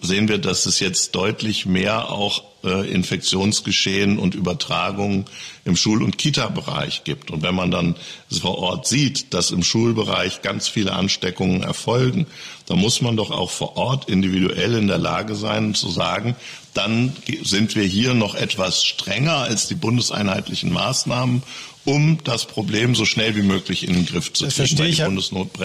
[0.00, 5.26] sehen wir, dass es jetzt deutlich mehr auch äh, Infektionsgeschehen und Übertragungen
[5.64, 7.30] im Schul- und Kita-Bereich gibt.
[7.30, 7.96] Und wenn man dann
[8.40, 12.26] vor Ort sieht, dass im Schulbereich ganz viele Ansteckungen erfolgen,
[12.66, 16.34] dann muss man doch auch vor Ort individuell in der Lage sein zu sagen,
[16.74, 21.42] dann sind wir hier noch etwas strenger als die bundeseinheitlichen Maßnahmen
[21.86, 24.48] um das Problem so schnell wie möglich in den Griff zu kriegen.
[24.48, 25.08] Das verstehe ich, ja,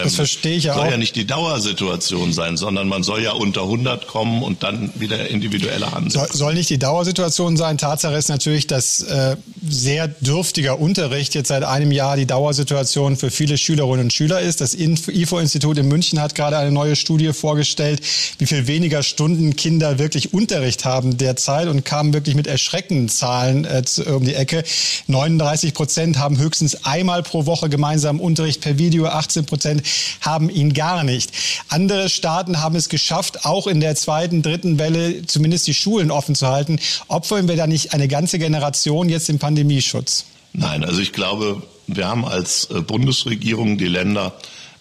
[0.02, 0.90] das verstehe ich ja soll auch.
[0.90, 5.28] ja nicht die Dauersituation sein, sondern man soll ja unter 100 kommen und dann wieder
[5.28, 6.10] individuelle handeln.
[6.10, 7.76] Soll, soll nicht die Dauersituation sein.
[7.76, 13.30] Tatsache ist natürlich, dass äh, sehr dürftiger Unterricht jetzt seit einem Jahr die Dauersituation für
[13.30, 14.60] viele Schülerinnen und Schüler ist.
[14.60, 18.00] Das IFO-Institut in München hat gerade eine neue Studie vorgestellt,
[18.38, 23.64] wie viel weniger Stunden Kinder wirklich Unterricht haben derzeit und kamen wirklich mit erschreckenden Zahlen
[23.64, 24.62] äh, um die Ecke.
[25.08, 29.82] 39 Prozent Prozent haben höchstens einmal pro Woche gemeinsam Unterricht per Video, 18 Prozent
[30.20, 31.32] haben ihn gar nicht.
[31.68, 36.34] Andere Staaten haben es geschafft, auch in der zweiten, dritten Welle zumindest die Schulen offen
[36.34, 36.78] zu halten.
[37.08, 40.26] Opfern wir da nicht eine ganze Generation jetzt im Pandemieschutz?
[40.52, 44.34] Nein, also ich glaube, wir haben als äh, Bundesregierung die Länder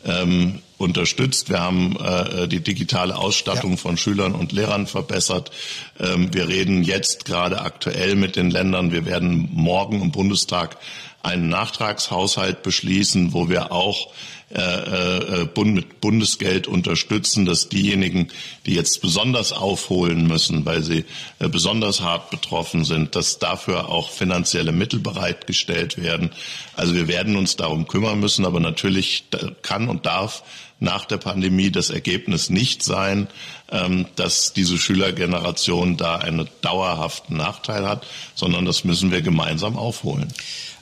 [0.06, 1.50] ähm, unterstützt.
[1.50, 3.78] Wir haben äh, die digitale Ausstattung ja.
[3.78, 5.52] von Schülern und Lehrern verbessert.
[6.00, 8.92] Ähm, wir reden jetzt gerade aktuell mit den Ländern.
[8.92, 10.78] Wir werden morgen im Bundestag
[11.24, 14.12] einen Nachtragshaushalt beschließen, wo wir auch
[14.54, 18.28] äh, äh, Bund, mit Bundesgeld unterstützen, dass diejenigen,
[18.66, 21.06] die jetzt besonders aufholen müssen, weil sie
[21.40, 26.32] äh, besonders hart betroffen sind, dass dafür auch finanzielle Mittel bereitgestellt werden.
[26.76, 29.24] Also wir werden uns darum kümmern müssen, aber natürlich
[29.62, 30.44] kann und darf
[30.82, 33.28] nach der Pandemie das Ergebnis nicht sein,
[33.72, 38.06] ähm, dass diese Schülergeneration da einen dauerhaften Nachteil hat,
[38.36, 40.28] sondern das müssen wir gemeinsam aufholen.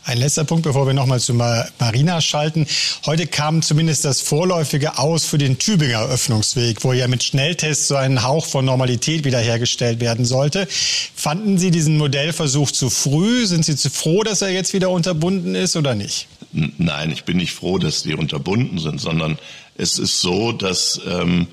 [0.10, 2.66] Ein letzter Punkt, bevor wir nochmal zu Marina schalten.
[3.06, 7.96] Heute kam zumindest das Vorläufige aus für den Tübinger Öffnungsweg, wo ja mit Schnelltests so
[7.96, 10.68] ein Hauch von Normalität wiederhergestellt werden sollte.
[11.16, 13.46] Fanden Sie diesen Modellversuch zu früh?
[13.46, 16.26] Sind Sie zu froh, dass er jetzt wieder unterbunden ist oder nicht?
[16.54, 19.38] Nein, ich bin nicht froh, dass die unterbunden sind, sondern
[19.78, 21.46] es ist so, dass ähm,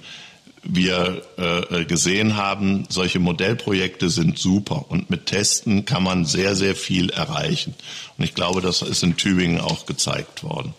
[0.69, 6.75] wir äh, gesehen haben, solche Modellprojekte sind super und mit Testen kann man sehr, sehr
[6.75, 7.75] viel erreichen.
[8.19, 10.75] Und ich glaube, das ist in Tübingen auch gezeigt worden.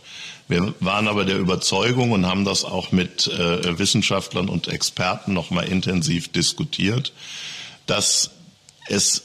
[0.47, 5.67] Wir waren aber der Überzeugung und haben das auch mit äh, Wissenschaftlern und Experten nochmal
[5.67, 7.13] intensiv diskutiert,
[7.85, 8.31] dass
[8.87, 9.23] es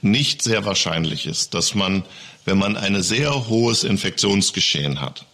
[0.00, 2.04] nicht sehr wahrscheinlich ist, dass man,
[2.44, 5.26] wenn man ein sehr hohes Infektionsgeschehen hat,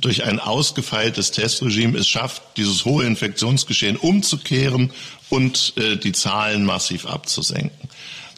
[0.00, 4.92] durch ein ausgefeiltes Testregime es schafft, dieses hohe Infektionsgeschehen umzukehren
[5.28, 7.88] und äh, die Zahlen massiv abzusenken.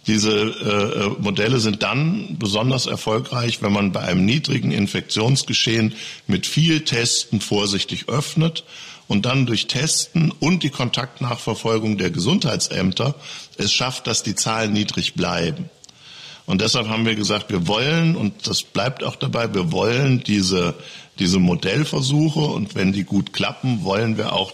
[0.06, 5.94] Diese äh, äh, Modelle sind dann besonders erfolgreich, wenn man bei einem niedrigen Infektionsgeschehen
[6.26, 8.64] mit viel Testen vorsichtig öffnet
[9.08, 13.14] und dann durch Testen und die Kontaktnachverfolgung der Gesundheitsämter
[13.58, 15.68] es schafft, dass die Zahlen niedrig bleiben.
[16.46, 20.74] Und deshalb haben wir gesagt, wir wollen, und das bleibt auch dabei, wir wollen diese
[21.20, 24.52] diese Modellversuche und wenn die gut klappen, wollen wir auch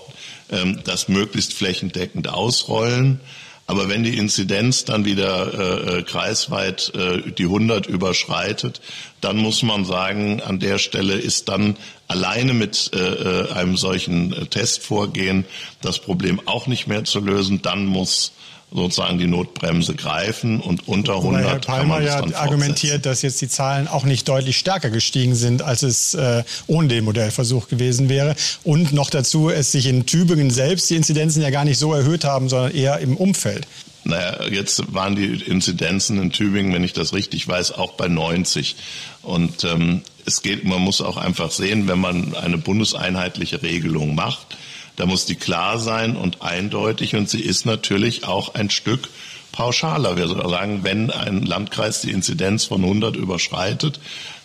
[0.50, 3.20] ähm, das möglichst flächendeckend ausrollen.
[3.68, 8.81] Aber wenn die Inzidenz dann wieder äh, äh kreisweit äh, die 100 überschreitet,
[9.20, 11.76] dann muss man sagen, an der Stelle ist dann
[12.07, 15.46] alleine mit äh, äh einem solchen äh, Testvorgehen
[15.83, 17.61] das Problem auch nicht mehr zu lösen.
[17.62, 18.33] Dann muss
[18.72, 23.87] sozusagen die Notbremse greifen und unter 100 Herr Palmer ja argumentiert, dass jetzt die Zahlen
[23.88, 28.35] auch nicht deutlich stärker gestiegen sind, als es äh, ohne den Modellversuch gewesen wäre.
[28.64, 32.24] Und noch dazu, es sich in Tübingen selbst die Inzidenzen ja gar nicht so erhöht
[32.24, 33.66] haben, sondern eher im Umfeld.
[34.07, 38.77] Naja, jetzt waren die Inzidenzen in Tübingen, wenn ich das richtig weiß, auch bei 90.
[39.23, 44.57] Und ähm, es geht, man muss auch einfach sehen, wenn man eine bundeseinheitliche Regelung macht,
[44.95, 49.09] da muss die klar sein und eindeutig und sie ist natürlich auch ein Stück
[49.53, 50.16] pauschaler.
[50.16, 54.01] Wir sagen, wenn ein Landkreis die Inzidenz von 100 überschreitet,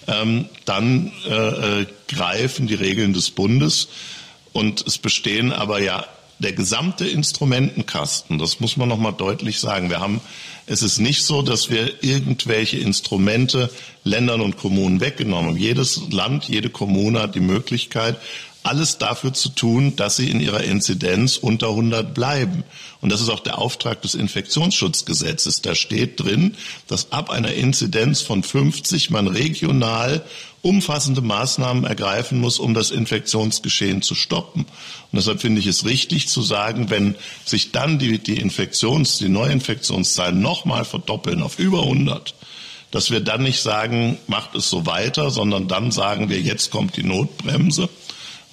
[0.08, 3.90] ähm, dann äh, äh, greifen die Regeln des Bundes
[4.54, 6.06] und es bestehen aber ja
[6.42, 9.90] der gesamte Instrumentenkasten, das muss man noch mal deutlich sagen.
[9.90, 10.22] Wir haben,
[10.66, 13.70] es ist nicht so, dass wir irgendwelche Instrumente
[14.04, 15.58] Ländern und Kommunen weggenommen haben.
[15.58, 18.18] Jedes Land, jede Kommune hat die Möglichkeit,
[18.64, 22.64] alles dafür zu tun, dass sie in ihrer Inzidenz unter 100 bleiben.
[23.02, 25.62] Und das ist auch der Auftrag des Infektionsschutzgesetzes.
[25.62, 26.56] Da steht drin,
[26.88, 30.24] dass ab einer Inzidenz von 50 man regional
[30.62, 34.62] umfassende Maßnahmen ergreifen muss, um das Infektionsgeschehen zu stoppen.
[34.64, 39.30] Und deshalb finde ich es richtig zu sagen, wenn sich dann die, die Infektions-, die
[39.30, 42.36] Neuinfektionszahlen nochmal verdoppeln auf über 100,
[42.92, 46.96] dass wir dann nicht sagen, macht es so weiter, sondern dann sagen wir, jetzt kommt
[46.98, 47.90] die Notbremse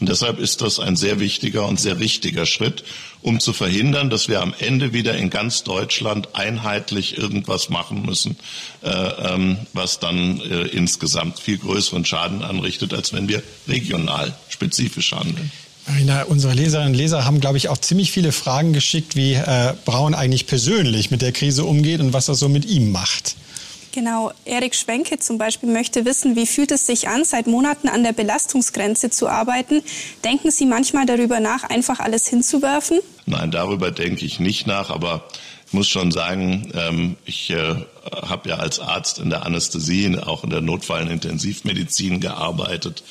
[0.00, 2.84] und deshalb ist das ein sehr wichtiger und sehr richtiger Schritt,
[3.20, 8.36] um zu verhindern, dass wir am Ende wieder in ganz Deutschland einheitlich irgendwas machen müssen,
[8.82, 15.12] äh, ähm, was dann äh, insgesamt viel größeren Schaden anrichtet, als wenn wir regional spezifisch
[15.12, 15.50] handeln.
[15.88, 19.72] Marina, unsere Leserinnen und Leser haben, glaube ich, auch ziemlich viele Fragen geschickt, wie äh,
[19.86, 23.36] Braun eigentlich persönlich mit der Krise umgeht und was das so mit ihm macht.
[23.98, 28.04] Genau, Erik Schwenke zum Beispiel möchte wissen, wie fühlt es sich an, seit Monaten an
[28.04, 29.82] der Belastungsgrenze zu arbeiten?
[30.22, 33.00] Denken Sie manchmal darüber nach, einfach alles hinzuwerfen?
[33.26, 35.24] Nein, darüber denke ich nicht nach, aber
[35.66, 37.74] ich muss schon sagen, ähm, ich äh,
[38.22, 43.02] habe ja als Arzt in der Anästhesie, auch in der Notfall- und Intensivmedizin gearbeitet.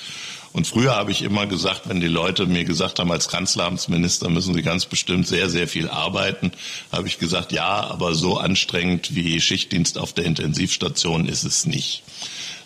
[0.57, 4.55] Und früher habe ich immer gesagt, wenn die Leute mir gesagt haben, als Kanzleramtsminister müssen
[4.55, 6.51] sie ganz bestimmt sehr, sehr viel arbeiten,
[6.91, 12.01] habe ich gesagt, ja, aber so anstrengend wie Schichtdienst auf der Intensivstation ist es nicht.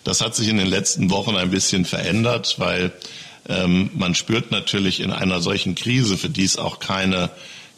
[0.04, 2.92] Das hat sich in den letzten Wochen ein bisschen verändert, weil
[3.46, 7.28] ähm, man spürt natürlich in einer solchen Krise, für die es auch keine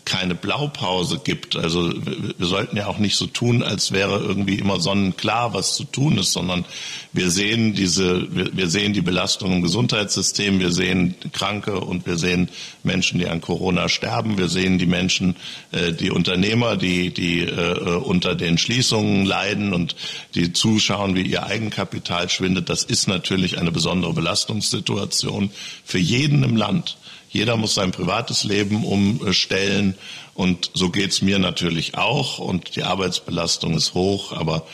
[0.04, 1.56] keine Blaupause gibt.
[1.56, 5.84] Also wir sollten ja auch nicht so tun, als wäre irgendwie immer sonnenklar, was zu
[5.84, 6.64] tun ist, sondern
[7.12, 12.50] wir sehen diese, wir, sehen die Belastung im Gesundheitssystem, wir sehen Kranke und wir sehen
[12.82, 15.36] Menschen, die an Corona sterben, wir sehen die Menschen,
[15.72, 19.96] äh, die Unternehmer, die, die äh, unter den Schließungen leiden und
[20.34, 22.68] die zuschauen, wie ihr Eigenkapital schwindet.
[22.68, 25.50] Das ist natürlich eine besondere Belastungssituation
[25.84, 26.96] für jeden im Land.
[27.34, 29.96] Jeder muss sein privates Leben umstellen.
[30.34, 32.38] Und so geht's mir natürlich auch.
[32.38, 34.64] Und die Arbeitsbelastung ist hoch, aber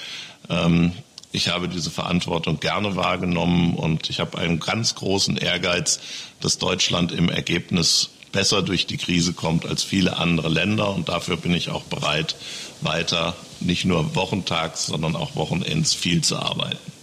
[0.50, 0.92] ähm,
[1.32, 3.74] ich habe diese Verantwortung gerne wahrgenommen.
[3.76, 6.00] Und ich habe einen ganz großen Ehrgeiz,
[6.40, 10.94] dass Deutschland im Ergebnis besser durch die Krise kommt als viele andere Länder.
[10.94, 12.36] Und dafür bin ich auch bereit,
[12.82, 16.99] weiter nicht nur wochentags, sondern auch wochenends viel zu arbeiten.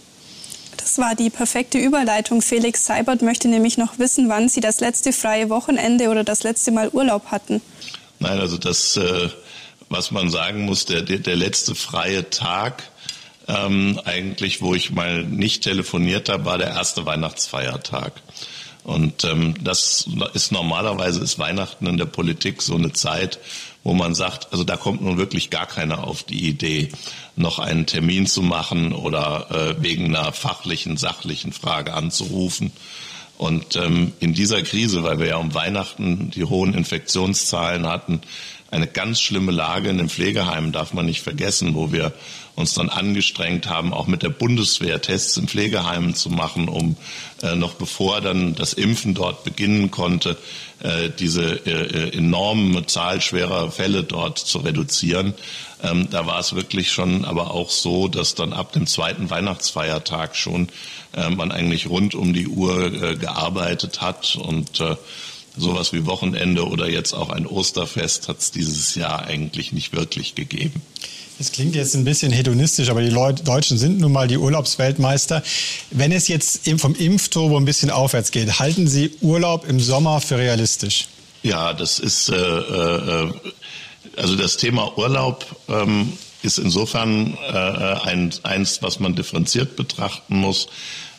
[0.88, 2.40] Das war die perfekte Überleitung.
[2.40, 6.70] Felix Seibert möchte nämlich noch wissen, wann Sie das letzte freie Wochenende oder das letzte
[6.70, 7.60] Mal Urlaub hatten.
[8.20, 9.28] Nein, also das, äh,
[9.90, 12.84] was man sagen muss, der, der, letzte freie Tag,
[13.48, 18.14] ähm, eigentlich, wo ich mal nicht telefoniert habe, war der erste Weihnachtsfeiertag.
[18.82, 23.38] Und ähm, das ist normalerweise ist Weihnachten in der Politik so eine Zeit,
[23.84, 26.88] wo man sagt, also da kommt nun wirklich gar keiner auf die Idee,
[27.38, 32.72] noch einen Termin zu machen oder äh, wegen einer fachlichen, sachlichen Frage anzurufen.
[33.36, 38.20] Und ähm, in dieser Krise, weil wir ja um Weihnachten die hohen Infektionszahlen hatten,
[38.70, 42.12] eine ganz schlimme Lage in den Pflegeheimen darf man nicht vergessen, wo wir
[42.54, 46.96] uns dann angestrengt haben, auch mit der Bundeswehr Tests in Pflegeheimen zu machen, um
[47.42, 50.36] äh, noch bevor dann das Impfen dort beginnen konnte,
[50.80, 55.34] äh, diese äh, enorme Zahl schwerer Fälle dort zu reduzieren.
[55.82, 60.36] Ähm, da war es wirklich schon aber auch so, dass dann ab dem zweiten Weihnachtsfeiertag
[60.36, 60.68] schon
[61.14, 64.96] äh, man eigentlich rund um die Uhr äh, gearbeitet hat und äh,
[65.58, 70.34] sowas wie Wochenende oder jetzt auch ein Osterfest hat es dieses Jahr eigentlich nicht wirklich
[70.34, 70.82] gegeben.
[71.40, 75.42] Es klingt jetzt ein bisschen hedonistisch, aber die Leute, Deutschen sind nun mal die Urlaubsweltmeister.
[75.92, 80.36] Wenn es jetzt vom Impfturbo ein bisschen aufwärts geht, halten Sie Urlaub im Sommer für
[80.36, 81.06] realistisch?
[81.44, 83.32] Ja, das ist äh, äh,
[84.16, 90.68] also das Thema Urlaub ähm, ist insofern äh, ein, eins, was man differenziert betrachten muss,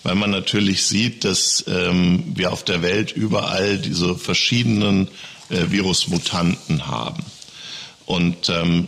[0.04, 5.10] weil man natürlich sieht, dass ähm, wir auf der Welt überall diese verschiedenen
[5.50, 7.24] äh, Virusmutanten haben.
[8.06, 8.88] Und ähm,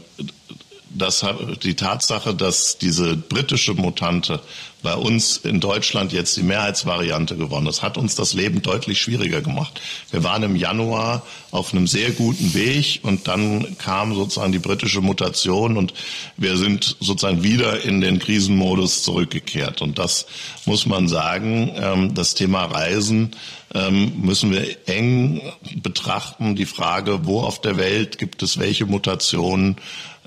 [0.90, 1.26] das,
[1.64, 4.42] die Tatsache, dass diese britische Mutante
[4.82, 9.42] bei uns in Deutschland jetzt die Mehrheitsvariante gewonnen ist, hat uns das Leben deutlich schwieriger
[9.42, 9.82] gemacht.
[10.10, 15.02] Wir waren im Januar auf einem sehr guten Weg und dann kam sozusagen die britische
[15.02, 15.94] Mutation und
[16.38, 19.82] wir sind sozusagen wieder in den Krisenmodus zurückgekehrt.
[19.82, 20.26] Und das
[20.66, 23.36] muss man sagen, ähm, das Thema Reisen
[23.74, 25.42] ähm, müssen wir eng
[25.76, 26.56] betrachten.
[26.56, 29.78] Die Frage, wo auf der Welt gibt es welche Mutationen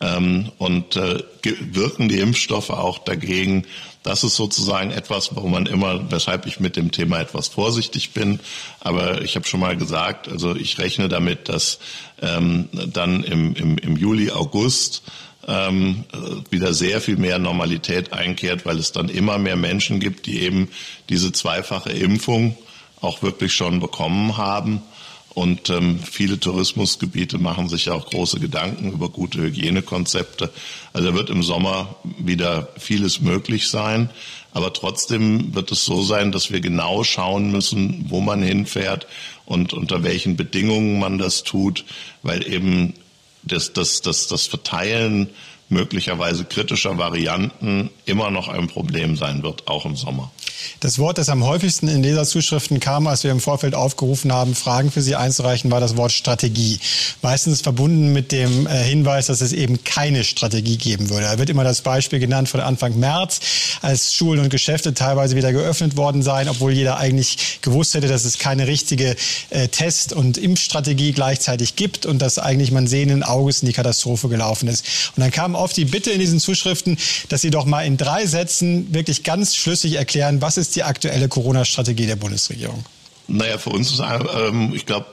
[0.00, 3.64] ähm, und äh, wirken die Impfstoffe auch dagegen.
[4.04, 8.38] Das ist sozusagen etwas, wo man immer, weshalb ich mit dem Thema etwas vorsichtig bin.
[8.80, 11.78] Aber ich habe schon mal gesagt, also ich rechne damit, dass
[12.20, 15.02] ähm, dann im, im, im Juli, August
[15.48, 16.04] ähm,
[16.50, 20.68] wieder sehr viel mehr Normalität einkehrt, weil es dann immer mehr Menschen gibt, die eben
[21.08, 22.58] diese zweifache Impfung
[23.00, 24.82] auch wirklich schon bekommen haben.
[25.34, 30.50] Und ähm, viele Tourismusgebiete machen sich ja auch große Gedanken über gute Hygienekonzepte.
[30.92, 34.10] Also wird im Sommer wieder vieles möglich sein.
[34.52, 39.08] Aber trotzdem wird es so sein, dass wir genau schauen müssen, wo man hinfährt
[39.44, 41.84] und unter welchen Bedingungen man das tut,
[42.22, 42.94] weil eben
[43.42, 45.28] das, das, das, das Verteilen
[45.68, 50.30] möglicherweise kritischer Varianten immer noch ein Problem sein wird, auch im Sommer.
[50.80, 54.90] Das Wort, das am häufigsten in Leserzuschriften kam, als wir im Vorfeld aufgerufen haben, Fragen
[54.90, 56.78] für Sie einzureichen, war das Wort Strategie.
[57.22, 61.26] Meistens verbunden mit dem äh, Hinweis, dass es eben keine Strategie geben würde.
[61.26, 63.40] Da wird immer das Beispiel genannt von Anfang März,
[63.82, 68.24] als Schulen und Geschäfte teilweise wieder geöffnet worden seien, obwohl jeder eigentlich gewusst hätte, dass
[68.24, 69.16] es keine richtige
[69.50, 74.28] äh, Test- und Impfstrategie gleichzeitig gibt und dass eigentlich man sehenden Auges in die Katastrophe
[74.28, 74.84] gelaufen ist.
[75.16, 76.98] Und dann kam oft die Bitte in diesen Zuschriften,
[77.28, 81.28] dass Sie doch mal in drei Sätzen wirklich ganz schlüssig erklären, was ist die aktuelle
[81.28, 82.84] Corona-Strategie der Bundesregierung?
[83.26, 85.06] Naja, für uns ist, ähm, ich glaube,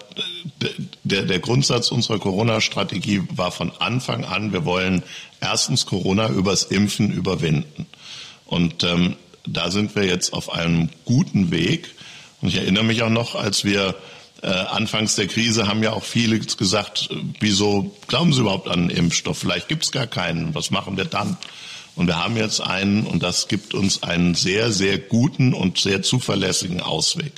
[1.03, 5.03] der, der Grundsatz unserer Corona-Strategie war von Anfang an, wir wollen
[5.39, 7.87] erstens Corona übers Impfen überwinden.
[8.45, 9.15] Und ähm,
[9.47, 11.95] da sind wir jetzt auf einem guten Weg.
[12.41, 13.95] Und ich erinnere mich auch noch, als wir
[14.41, 17.09] äh, anfangs der Krise haben ja auch viele gesagt,
[17.39, 19.37] wieso glauben Sie überhaupt an einen Impfstoff?
[19.37, 20.53] Vielleicht gibt es gar keinen.
[20.53, 21.37] Was machen wir dann?
[21.95, 26.01] Und wir haben jetzt einen, und das gibt uns einen sehr, sehr guten und sehr
[26.01, 27.33] zuverlässigen Ausweg.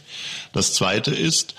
[0.54, 1.56] Das Zweite ist,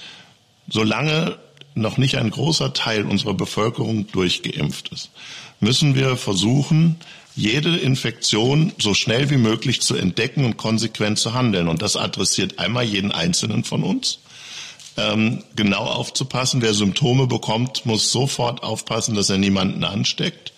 [0.69, 1.39] solange
[1.75, 5.11] noch nicht ein großer Teil unserer Bevölkerung durchgeimpft ist,
[5.61, 6.97] müssen wir versuchen,
[7.37, 11.67] jede Infektion so schnell wie möglich zu entdecken und konsequent zu handeln.
[11.69, 14.21] Und das adressiert einmal jeden Einzelnen von uns.
[14.97, 20.53] Ähm, genau aufzupassen, wer Symptome bekommt, muss sofort aufpassen, dass er niemanden ansteckt.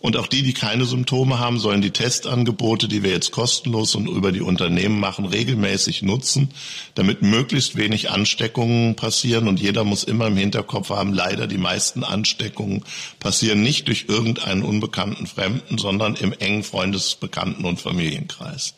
[0.00, 4.08] Und auch die, die keine Symptome haben, sollen die Testangebote, die wir jetzt kostenlos und
[4.08, 6.50] über die Unternehmen machen, regelmäßig nutzen,
[6.94, 9.46] damit möglichst wenig Ansteckungen passieren.
[9.46, 12.82] Und jeder muss immer im Hinterkopf haben, leider die meisten Ansteckungen
[13.18, 18.74] passieren nicht durch irgendeinen unbekannten Fremden, sondern im engen Freundesbekannten- und Familienkreis.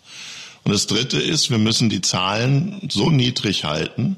[0.65, 4.17] Und das Dritte ist, wir müssen die Zahlen so niedrig halten,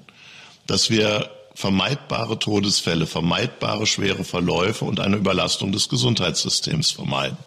[0.67, 7.39] dass wir vermeidbare Todesfälle, vermeidbare schwere Verläufe und eine Überlastung des Gesundheitssystems vermeiden.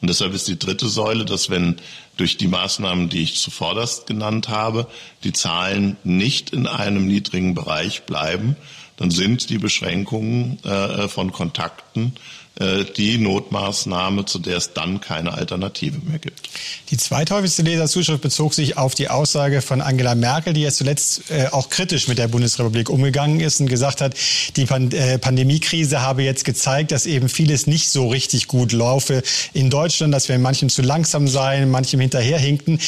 [0.00, 1.76] Und deshalb ist die dritte Säule, dass wenn
[2.18, 4.86] durch die Maßnahmen, die ich zuvorderst genannt habe,
[5.24, 8.56] die Zahlen nicht in einem niedrigen Bereich bleiben,
[8.96, 12.14] dann sind die Beschränkungen äh, von Kontakten
[12.60, 16.48] äh, die Notmaßnahme, zu der es dann keine Alternative mehr gibt.
[16.90, 21.48] Die zweithäufigste Leserzuschrift bezog sich auf die Aussage von Angela Merkel, die jetzt zuletzt äh,
[21.48, 24.14] auch kritisch mit der Bundesrepublik umgegangen ist und gesagt hat,
[24.54, 29.24] die Pand äh, Pandemiekrise habe jetzt gezeigt, dass eben vieles nicht so richtig gut laufe
[29.52, 32.78] in Deutschland, dass wir in manchem zu langsam seien, manchem hinterherhinken.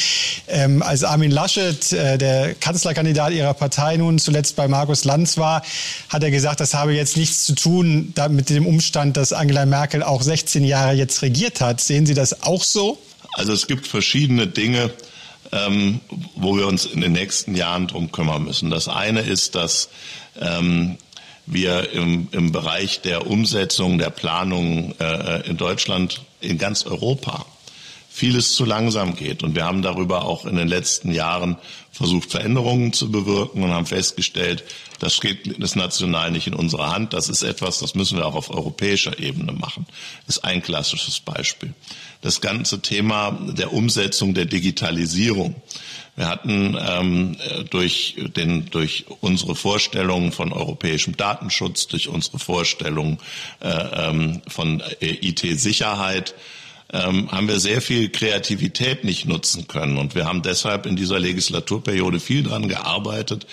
[0.46, 5.64] Ähm, als Armin Laschet, äh, der Kanzlerkandidat ihrer Partei, nun zuletzt bei Markus Lanz war,
[6.08, 9.66] hat er gesagt, das habe jetzt nichts zu tun mit dem Umstand, dass Angela Angela
[9.66, 11.80] Merkel auch 16 Jahre jetzt regiert hat.
[11.80, 12.98] Sehen Sie das auch so?
[13.32, 14.90] Also es gibt verschiedene Dinge,
[15.50, 16.00] ähm,
[16.34, 18.68] wo wir uns in den nächsten Jahren drum kümmern müssen.
[18.68, 19.88] Das eine ist, dass
[20.38, 20.98] ähm,
[21.46, 27.46] wir im, im Bereich der Umsetzung der Planung äh, in Deutschland, in ganz Europa,
[28.10, 29.42] vieles zu langsam geht.
[29.42, 31.56] Und wir haben darüber auch in den letzten Jahren
[31.92, 34.64] versucht, Veränderungen zu bewirken und haben festgestellt,
[34.98, 37.12] das steht das national nicht in unserer Hand.
[37.12, 39.86] Das ist etwas, das müssen wir auch auf europäischer Ebene machen.
[40.26, 41.74] Ist ein klassisches Beispiel.
[42.22, 45.54] Das ganze Thema der Umsetzung der Digitalisierung.
[46.16, 47.36] Wir hatten ähm,
[47.68, 53.18] durch, den, durch unsere Vorstellungen von europäischem Datenschutz, durch unsere Vorstellungen
[53.60, 56.34] äh, ähm, von äh, IT-Sicherheit
[56.92, 59.98] ähm, haben wir sehr viel Kreativität nicht nutzen können.
[59.98, 63.46] Und wir haben deshalb in dieser Legislaturperiode viel daran gearbeitet,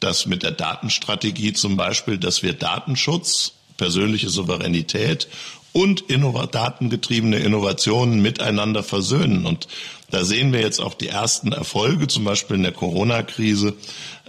[0.00, 5.28] dass mit der Datenstrategie zum Beispiel, dass wir Datenschutz, persönliche Souveränität
[5.72, 9.46] und datengetriebene Innovationen miteinander versöhnen.
[9.46, 9.68] Und
[10.10, 13.74] da sehen wir jetzt auch die ersten Erfolge, zum Beispiel in der Corona-Krise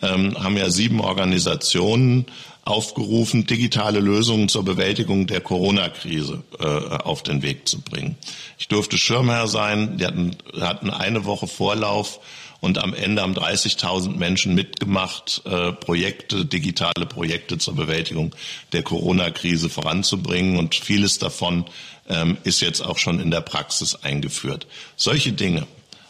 [0.01, 2.25] ähm, haben ja sieben Organisationen
[2.69, 8.15] aufgerufen, digitale Lösungen zur Bewältigung der Corona-Krise äh, auf den Weg zu bringen.
[8.57, 9.97] Ich durfte Schirmherr sein.
[9.97, 12.19] Die hatten, hatten eine Woche Vorlauf
[12.61, 18.35] und am Ende haben 30.000 Menschen mitgemacht, äh, Projekte, digitale Projekte zur Bewältigung
[18.73, 20.57] der Corona-Krise voranzubringen.
[20.57, 21.65] Und vieles davon
[22.09, 24.67] ähm, ist jetzt auch schon in der Praxis eingeführt.
[24.97, 25.67] Solche Dinge,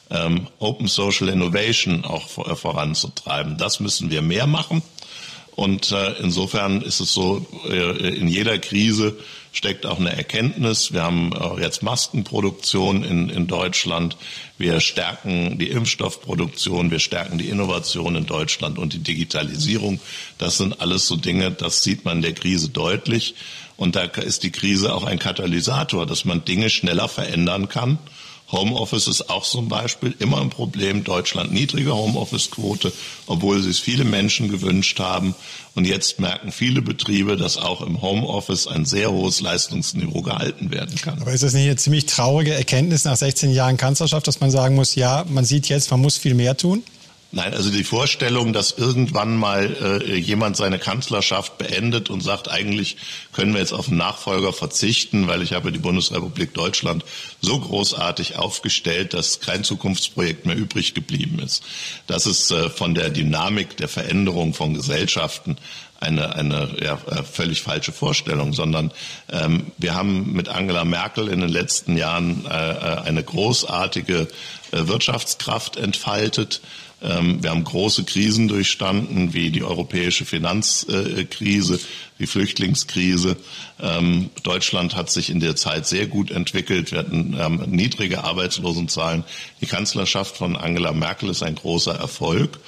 [0.10, 4.82] ähm, Open Social Innovation auch äh, voranzutreiben, das müssen wir mehr machen.
[5.56, 9.18] Und äh, insofern ist es so, äh, in jeder Krise
[9.52, 10.94] steckt auch eine Erkenntnis.
[10.94, 14.16] Wir haben äh, jetzt Maskenproduktion in, in Deutschland.
[14.58, 16.92] Wir stärken die Impfstoffproduktion.
[16.92, 20.00] Wir stärken die Innovation in Deutschland und die Digitalisierung.
[20.38, 23.36] Das sind alles so Dinge, das sieht man in der Krise deutlich.
[23.76, 27.98] Und da ist die Krise auch ein Katalysator, dass man Dinge schneller verändern kann
[28.52, 31.04] Homeoffice ist auch zum Beispiel immer ein Problem.
[31.04, 32.92] Deutschland niedrige Homeoffice-Quote,
[33.28, 35.36] obwohl sich viele Menschen gewünscht haben.
[35.76, 40.96] Und jetzt merken viele Betriebe, dass auch im Homeoffice ein sehr hohes Leistungsniveau gehalten werden
[40.98, 41.22] kann.
[41.22, 44.76] Aber ist das nicht eine ziemlich traurige Erkenntnis nach 16 Jahren Kanzlerschaft, dass man sagen
[44.76, 46.84] muss, ja, man sieht jetzt, man muss viel mehr tun?
[47.32, 52.98] Nein, also die Vorstellung, dass irgendwann mal äh, jemand seine Kanzlerschaft beendet und sagt, eigentlich
[53.34, 57.06] können wir jetzt auf einen Nachfolger verzichten, weil ich habe die Bundesrepublik Deutschland
[57.40, 61.64] so großartig aufgestellt, dass kein Zukunftsprojekt mehr übrig geblieben ist.
[62.08, 65.58] Das ist äh, von der Dynamik der Veränderung von Gesellschaften
[66.00, 68.92] eine, eine ja, äh, völlig falsche Vorstellung, sondern
[69.32, 74.28] ähm, wir haben mit Angela Merkel in den letzten Jahren äh, äh eine großartige
[74.72, 76.62] äh, Wirtschaftskraft entfaltet.
[77.02, 81.80] Ähm, wir haben große Krisen durchstanden, wie die europäische Finanzkrise,
[82.20, 83.38] die Flüchtlingskrise.
[83.80, 86.92] Ähm, Deutschland hat sich in der Zeit sehr gut entwickelt.
[86.92, 87.38] Wir hatten
[87.68, 89.24] niedrige Arbeitslosenzahlen.
[89.62, 92.60] Die Kanzlerschaft von Angela Merkel ist ein großer Erfolg.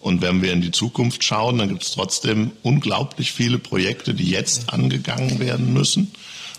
[0.00, 4.30] Und wenn wir in die Zukunft schauen, dann gibt es trotzdem unglaublich viele Projekte, die
[4.30, 6.12] jetzt angegangen werden müssen.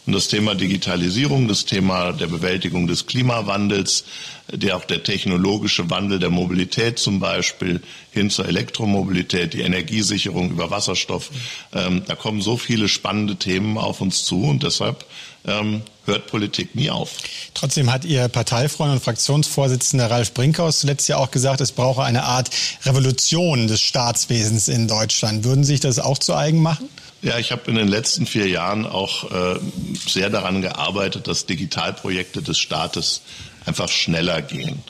[0.10, 4.06] Und das Thema Digitalisierung, das Thema der Bewältigung des Klimawandels,
[4.52, 7.80] der auch der technologische Wandel der Mobilität zum Beispiel
[8.10, 11.30] hin zur Elektromobilität, die Energiesicherung über Wasserstoff,
[11.74, 15.06] ähm, da kommen so viele spannende Themen auf uns zu und deshalb
[15.46, 17.12] ähm, hört Politik nie auf.
[17.54, 22.24] Trotzdem hat Ihr Parteifreund und Fraktionsvorsitzender Ralf Brinkhaus zuletzt ja auch gesagt, es brauche eine
[22.24, 22.50] Art
[22.84, 25.44] Revolution des Staatswesens in Deutschland.
[25.44, 26.90] Würden Sie sich das auch zu eigen machen?
[27.22, 29.60] Ja, ich habe in den letzten vier Jahren auch äh,
[30.08, 33.22] sehr daran gearbeitet, dass Digitalprojekte des Staates
[33.66, 34.84] einfach schneller gehen.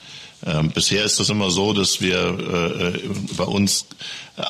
[0.46, 3.00] Ähm, bisher ist das immer so, dass wir äh,
[3.36, 3.88] bei uns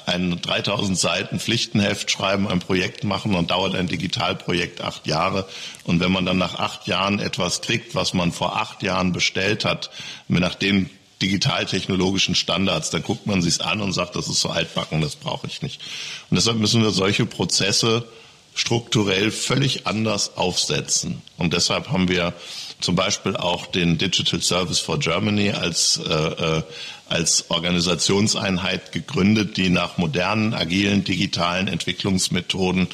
[0.05, 5.47] ein 3000 Seiten Pflichtenheft schreiben, ein Projekt machen und dauert ein Digitalprojekt acht Jahre.
[5.85, 9.65] Und wenn man dann nach acht Jahren etwas kriegt, was man vor acht Jahren bestellt
[9.65, 9.89] hat,
[10.27, 10.89] nach den
[11.21, 15.47] digitaltechnologischen Standards, dann guckt man sich's an und sagt, das ist so altbacken, das brauche
[15.47, 15.81] ich nicht.
[16.29, 18.05] Und deshalb müssen wir solche Prozesse
[18.55, 21.21] strukturell völlig anders aufsetzen.
[21.37, 22.33] Und deshalb haben wir
[22.81, 26.63] zum Beispiel auch den Digital Service for Germany als, äh, äh,
[27.07, 32.87] als Organisationseinheit gegründet, die nach modernen, agilen, digitalen Entwicklungsmethoden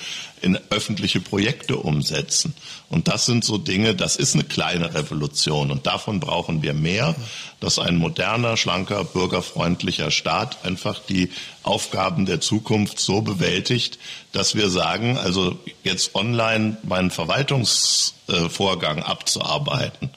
[0.46, 2.54] in öffentliche Projekte umsetzen.
[2.88, 7.16] Und das sind so Dinge, das ist eine kleine Revolution und davon brauchen wir mehr,
[7.60, 11.32] dass ein moderner, schlanker, bürgerfreundlicher Staat einfach die
[11.64, 13.98] Aufgaben der Zukunft so bewältigt,
[14.34, 20.12] dass wir sagen, also jetzt online meinen Verwaltungsvorgang abzuarbeiten,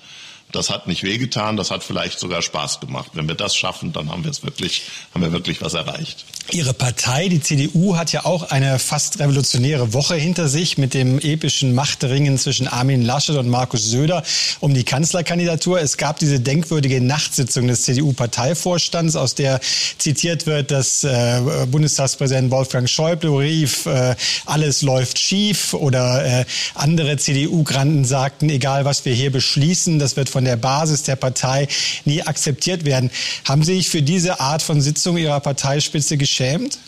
[0.53, 3.11] das hat nicht wehgetan, das hat vielleicht sogar Spaß gemacht.
[3.15, 4.83] Wenn wir das schaffen, dann haben wir es wirklich,
[5.13, 6.25] haben wir wirklich was erreicht.
[6.51, 11.19] Ihre Partei, die CDU, hat ja auch eine fast revolutionäre Woche hinter sich mit dem
[11.19, 14.23] epischen Machtringen zwischen Armin Laschet und Markus Söder
[14.61, 15.79] um die Kanzlerkandidatur.
[15.79, 19.61] Es gab diese denkwürdige Nachtsitzung des CDU-Parteivorstands, aus der
[19.99, 24.15] zitiert wird, dass äh, Bundestagspräsident Wolfgang Schäuble rief, äh,
[24.47, 26.45] alles läuft schief oder äh,
[26.75, 31.69] andere CDU-Granten sagten, egal was wir hier beschließen, das wird von der Basis der Partei
[32.05, 33.11] nie akzeptiert werden.
[33.45, 36.79] Haben Sie sich für diese Art von Sitzung Ihrer Parteispitze geschämt?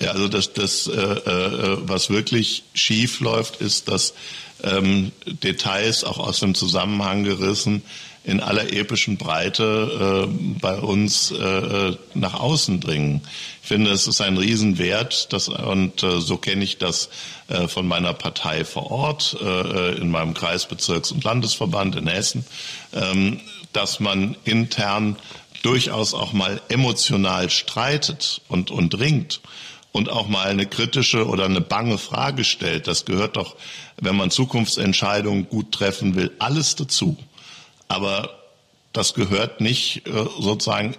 [0.00, 4.14] Ja, also das, das äh, äh, was wirklich schief läuft, ist, dass
[4.62, 7.82] ähm, Details auch aus dem Zusammenhang gerissen
[8.24, 13.20] in aller epischen Breite äh, bei uns äh, nach außen dringen.
[13.62, 17.10] Ich finde, es ist ein Riesenwert, das, und äh, so kenne ich das
[17.48, 22.46] äh, von meiner Partei vor Ort, äh, in meinem Kreisbezirks- und Landesverband in Hessen,
[22.94, 23.40] ähm,
[23.74, 25.16] dass man intern
[25.62, 29.40] durchaus auch mal emotional streitet und, und ringt
[29.92, 32.86] und auch mal eine kritische oder eine bange Frage stellt.
[32.86, 33.56] Das gehört doch,
[34.00, 37.16] wenn man Zukunftsentscheidungen gut treffen will, alles dazu.
[37.88, 38.30] Aber
[38.92, 40.96] das gehört nicht äh, sozusagen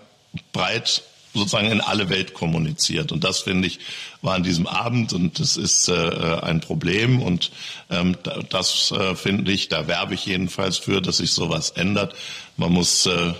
[0.52, 1.04] breit
[1.36, 3.12] sozusagen in alle Welt kommuniziert.
[3.12, 3.80] Und das, finde ich,
[4.22, 7.22] war an diesem Abend und das ist äh, ein Problem.
[7.22, 7.52] Und
[7.90, 8.16] ähm,
[8.50, 12.16] das äh, finde ich, da werbe ich jedenfalls für, dass sich sowas ändert.
[12.58, 13.34] Man muss äh,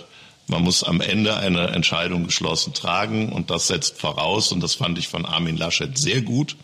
[0.48, 4.96] man muss am Ende eine Entscheidung geschlossen tragen und das setzt voraus, und das fand
[4.96, 6.56] ich von Armin Laschet sehr gut,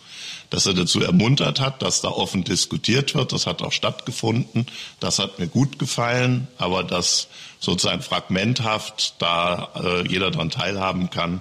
[0.53, 3.33] dass er dazu ermuntert hat, dass da offen diskutiert wird.
[3.33, 4.67] Das hat auch stattgefunden.
[5.01, 7.29] Das hat mir gut gefallen, aber dass
[7.59, 11.41] sozusagen fragmenthaft da äh, jeder daran teilhaben kann,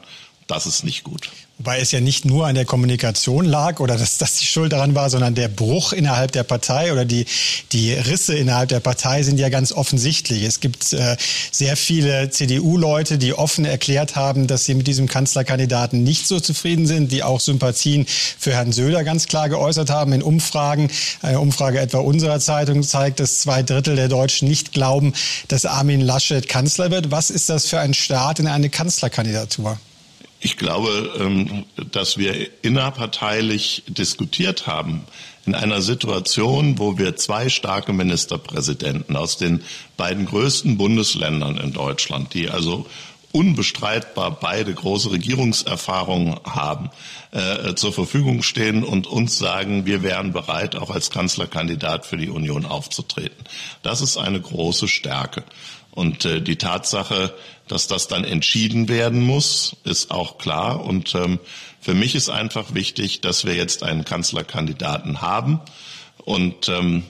[0.52, 1.30] das ist nicht gut.
[1.58, 4.95] Wobei es ja nicht nur an der Kommunikation lag oder dass das die Schuld daran
[4.95, 7.26] war, sondern der Bruch innerhalb der Partei oder die,
[7.72, 10.43] die Risse innerhalb der Partei sind ja ganz offensichtlich.
[10.43, 11.16] Es gibt äh,
[11.52, 16.88] sehr viele CDU-Leute, die offen erklärt haben, dass sie mit diesem Kanzlerkandidaten nicht so zufrieden
[16.88, 20.89] sind, die auch Sympathien für Herrn Söder ganz klar geäußert haben in Umfragen.
[21.22, 25.14] Eine Umfrage etwa unserer Zeitung zeigt, dass zwei Drittel der Deutschen nicht glauben,
[25.47, 27.12] dass Armin Laschet Kanzler wird.
[27.12, 29.78] Was ist das für ein Start in eine Kanzlerkandidatur?
[30.44, 35.04] Ich glaube, ähm, dass wir innerparteilich diskutiert haben
[35.46, 39.64] in einer Situation, wo wir zwei starke Ministerpräsidenten aus den
[39.98, 42.88] beiden größten Bundesländern in Deutschland, die also
[43.32, 46.89] unbestreitbar beide große Regierungserfahrungen haben,
[47.32, 52.30] äh, zur Verfügung stehen und uns sagen, wir wären bereit, auch als Kanzlerkandidat für die
[52.30, 53.46] Union aufzutreten.
[53.84, 55.44] Das ist eine große Stärke.
[55.92, 57.34] Und äh, die Tatsache,
[57.68, 60.84] dass das dann entschieden werden muss, ist auch klar.
[60.84, 61.39] Und ähm,
[61.80, 65.60] für mich ist einfach wichtig, dass wir jetzt einen Kanzlerkandidaten haben.
[66.24, 67.04] Und ähm,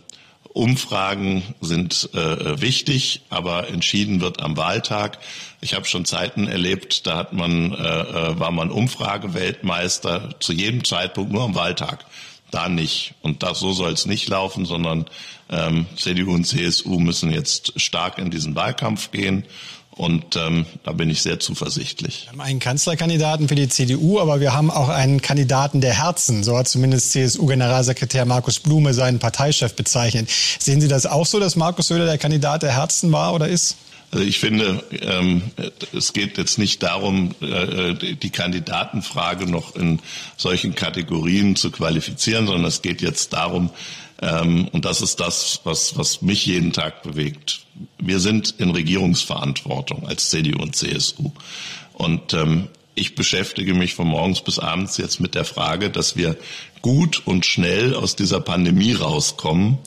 [0.54, 5.20] Umfragen sind äh, wichtig, aber entschieden wird am Wahltag.
[5.62, 10.84] Ich habe schon Zeiten erlebt, da hat man, äh, äh, war man Umfrageweltmeister zu jedem
[10.84, 12.06] Zeitpunkt nur am Wahltag.
[12.52, 13.16] Da nicht.
[13.22, 15.06] Und das, so soll es nicht laufen, sondern
[15.50, 19.46] ähm, CDU und CSU müssen jetzt stark in diesen Wahlkampf gehen.
[19.92, 22.24] Und ähm, da bin ich sehr zuversichtlich.
[22.24, 26.44] Wir haben einen Kanzlerkandidaten für die CDU, aber wir haben auch einen Kandidaten der Herzen.
[26.44, 30.30] So hat zumindest CSU-Generalsekretär Markus Blume seinen Parteichef bezeichnet.
[30.60, 33.76] Sehen Sie das auch so, dass Markus Söder der Kandidat der Herzen war oder ist?
[34.12, 35.42] Also ich finde, ähm,
[35.94, 40.00] es geht jetzt nicht darum, äh, die Kandidatenfrage noch in
[40.36, 43.70] solchen Kategorien zu qualifizieren, sondern es geht jetzt darum,
[44.22, 47.62] ähm, und das ist das, was, was mich jeden Tag bewegt.
[47.98, 51.32] Wir sind in Regierungsverantwortung als CDU und CSU.
[51.94, 56.38] Und ähm, ich beschäftige mich von morgens bis abends jetzt mit der Frage, dass wir
[56.82, 59.80] gut und schnell aus dieser Pandemie rauskommen.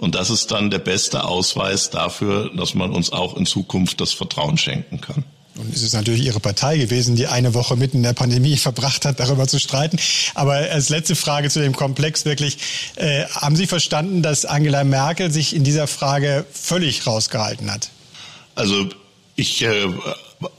[0.00, 4.14] Und das ist dann der beste Ausweis dafür, dass man uns auch in Zukunft das
[4.14, 5.24] Vertrauen schenken kann.
[5.56, 9.04] Und es ist natürlich Ihre Partei gewesen, die eine Woche mitten in der Pandemie verbracht
[9.04, 9.98] hat, darüber zu streiten.
[10.34, 12.56] Aber als letzte Frage zu dem Komplex wirklich,
[12.96, 17.90] äh, haben Sie verstanden, dass Angela Merkel sich in dieser Frage völlig rausgehalten hat?
[18.54, 18.88] Also
[19.36, 19.86] ich äh,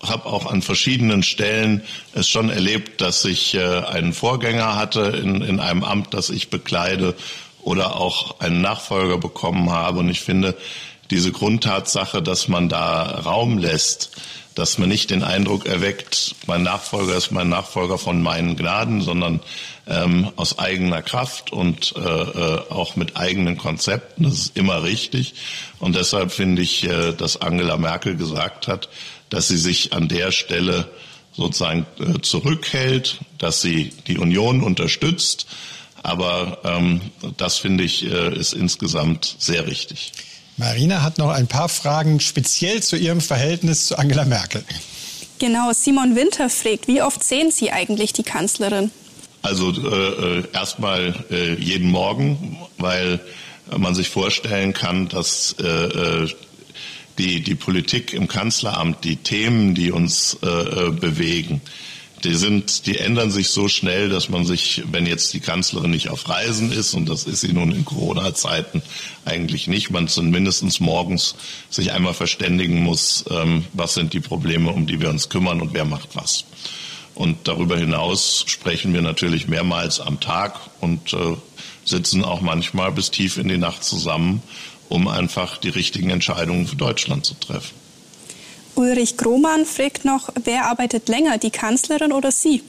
[0.04, 1.82] habe auch an verschiedenen Stellen
[2.14, 6.52] es schon erlebt, dass ich äh, einen Vorgänger hatte in, in einem Amt, das ich
[6.52, 7.16] bekleide
[7.64, 9.99] oder auch einen Nachfolger bekommen habe.
[9.99, 10.57] Und ich finde
[11.09, 14.12] diese Grundtatsache, dass man da Raum lässt,
[14.55, 19.39] dass man nicht den Eindruck erweckt, mein Nachfolger ist mein Nachfolger von meinen Gnaden, sondern
[19.88, 24.24] ähm, aus eigener Kraft und äh, äh, auch mit eigenen Konzepten.
[24.24, 25.36] Das ist immer richtig.
[25.80, 28.89] Und deshalb finde ich, äh, dass Angela Merkel gesagt hat,
[29.30, 30.89] dass sie sich an der Stelle
[31.34, 35.47] sozusagen äh, zurückhält, dass sie die Union unterstützt.
[36.04, 37.02] Aber ähm,
[37.38, 40.12] das finde ich äh, ist insgesamt sehr richtig.
[40.58, 44.64] Marina hat noch ein paar Fragen speziell zu ihrem Verhältnis zu Angela Merkel.
[45.39, 48.91] Genau, Simon Winter fragt, wie oft sehen Sie eigentlich die Kanzlerin?
[49.41, 53.20] Also äh, äh erstmal äh, jeden Morgen, weil
[53.76, 56.30] man sich vorstellen kann, dass äh, äh
[57.18, 61.62] die, die Politik im Kanzleramt, die Themen, die uns äh, äh bewegen,
[62.24, 66.09] die sind, die ändern sich so schnell, dass man sich, wenn jetzt die Kanzlerin nicht
[66.09, 68.82] auf Reisen ist, und das ist sie nun in Corona-Zeiten
[69.26, 71.36] eigentlich nicht, man mindestens morgens
[71.69, 75.74] sich einmal verständigen muss, ähm, was sind die Probleme, um die wir uns kümmern und
[75.74, 76.45] wer macht was.
[77.15, 81.36] Und darüber hinaus sprechen wir natürlich mehrmals am Tag und äh,
[81.84, 84.41] sitzen auch manchmal bis tief in die Nacht zusammen,
[84.89, 87.81] um einfach die richtigen Entscheidungen für Deutschland zu treffen.
[88.76, 92.63] Ulrich Grohmann fragt noch, wer arbeitet länger, die Kanzlerin oder Sie?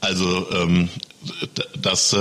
[0.00, 0.88] Also ähm,
[1.80, 2.18] das äh,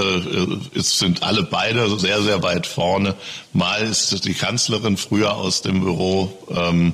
[0.75, 3.15] es sind alle beide sehr, sehr weit vorne.
[3.51, 6.93] Mal ist die Kanzlerin früher aus dem Büro, ähm,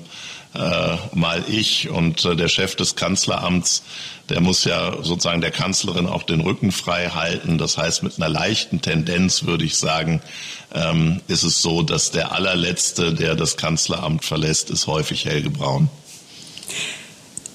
[0.56, 3.84] äh, mal ich und äh, der Chef des Kanzleramts,
[4.30, 7.58] der muss ja sozusagen der Kanzlerin auch den Rücken frei halten.
[7.58, 10.22] Das heißt, mit einer leichten Tendenz würde ich sagen,
[10.74, 15.90] ähm, ist es so, dass der allerletzte, der das Kanzleramt verlässt, ist häufig Helge Braun.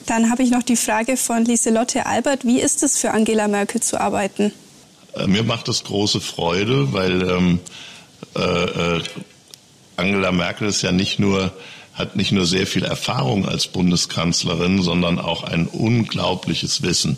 [0.07, 2.45] Dann habe ich noch die Frage von Lieselotte Albert.
[2.45, 4.53] Wie ist es für Angela Merkel zu arbeiten?
[5.14, 7.61] Äh, mir macht es große Freude, weil ähm,
[8.36, 8.40] äh,
[8.97, 9.03] äh,
[9.97, 11.53] Angela Merkel ist ja nicht nur
[11.95, 17.16] hat nicht nur sehr viel Erfahrung als Bundeskanzlerin, sondern auch ein unglaubliches Wissen.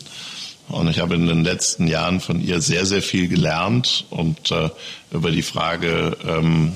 [0.69, 4.69] Und ich habe in den letzten Jahren von ihr sehr, sehr viel gelernt und äh,
[5.11, 6.73] über die Frage ähm,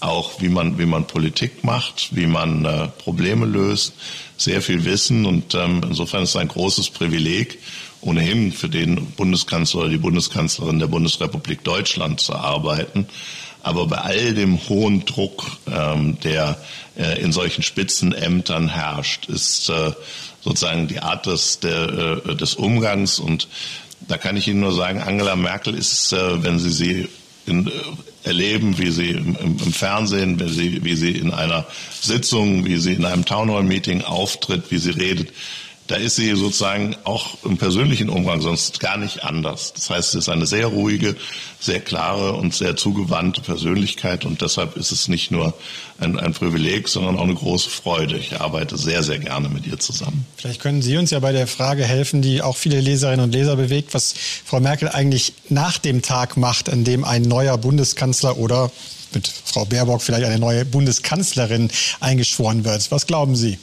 [0.00, 3.94] auch, wie man, wie man Politik macht, wie man äh, Probleme löst,
[4.36, 5.26] sehr viel Wissen.
[5.26, 7.58] Und ähm, insofern ist es ein großes Privileg,
[8.00, 13.06] ohnehin für den Bundeskanzler oder die Bundeskanzlerin der Bundesrepublik Deutschland zu arbeiten.
[13.64, 16.58] Aber bei all dem hohen Druck, ähm, der
[16.98, 19.92] äh, in solchen Spitzenämtern herrscht, ist äh,
[20.42, 23.18] sozusagen die Art des, der, äh, des Umgangs.
[23.18, 23.48] Und
[24.06, 27.08] da kann ich Ihnen nur sagen, Angela Merkel ist, äh, wenn Sie sie
[27.46, 27.70] in, äh,
[28.24, 31.66] erleben, wie sie im, im, Fernsehen, wie sie, wie sie in einer
[32.00, 35.32] Sitzung, wie sie in einem Townhall-Meeting auftritt, wie sie redet,
[35.86, 39.74] da ist sie sozusagen auch im persönlichen Umgang sonst gar nicht anders.
[39.74, 41.14] Das heißt, sie ist eine sehr ruhige,
[41.60, 45.52] sehr klare und sehr zugewandte Persönlichkeit und deshalb ist es nicht nur
[45.98, 48.16] ein, ein Privileg, sondern auch eine große Freude.
[48.16, 50.26] Ich arbeite sehr, sehr gerne mit ihr zusammen.
[50.36, 53.56] Vielleicht können Sie uns ja bei der Frage helfen, die auch viele Leserinnen und Leser
[53.56, 54.14] bewegt, was
[54.44, 58.70] Frau Merkel eigentlich nach dem Tag macht, an dem ein neuer Bundeskanzler oder
[59.14, 61.70] mit Frau Baerbock vielleicht eine neue Bundeskanzlerin
[62.00, 62.90] eingeschworen wird.
[62.90, 63.58] Was glauben Sie?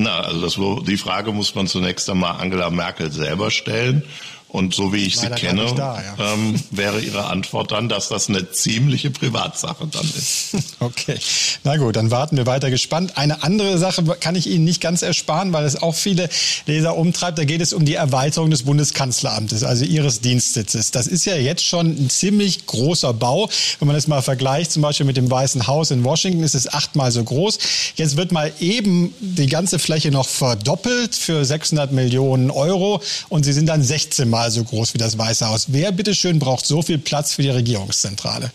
[0.00, 0.40] Na, also
[0.76, 4.04] das, die Frage muss man zunächst einmal Angela Merkel selber stellen.
[4.50, 6.32] Und so wie ich sie kenne, da, ja.
[6.32, 10.56] ähm, wäre Ihre Antwort dann, dass das eine ziemliche Privatsache dann ist.
[10.80, 11.18] Okay,
[11.64, 13.18] na gut, dann warten wir weiter gespannt.
[13.18, 16.28] Eine andere Sache kann ich Ihnen nicht ganz ersparen, weil es auch viele
[16.66, 17.36] Leser umtreibt.
[17.36, 20.92] Da geht es um die Erweiterung des Bundeskanzleramtes, also Ihres Dienstsitzes.
[20.92, 23.50] Das ist ja jetzt schon ein ziemlich großer Bau.
[23.80, 26.72] Wenn man das mal vergleicht, zum Beispiel mit dem Weißen Haus in Washington, ist es
[26.72, 27.58] achtmal so groß.
[27.96, 33.52] Jetzt wird mal eben die ganze Fläche noch verdoppelt für 600 Millionen Euro und Sie
[33.52, 35.66] sind dann 16 Mal zehnmal so groß wie das Weiße Haus.
[35.68, 38.50] Wer bitteschön braucht so viel Platz für die Regierungszentrale?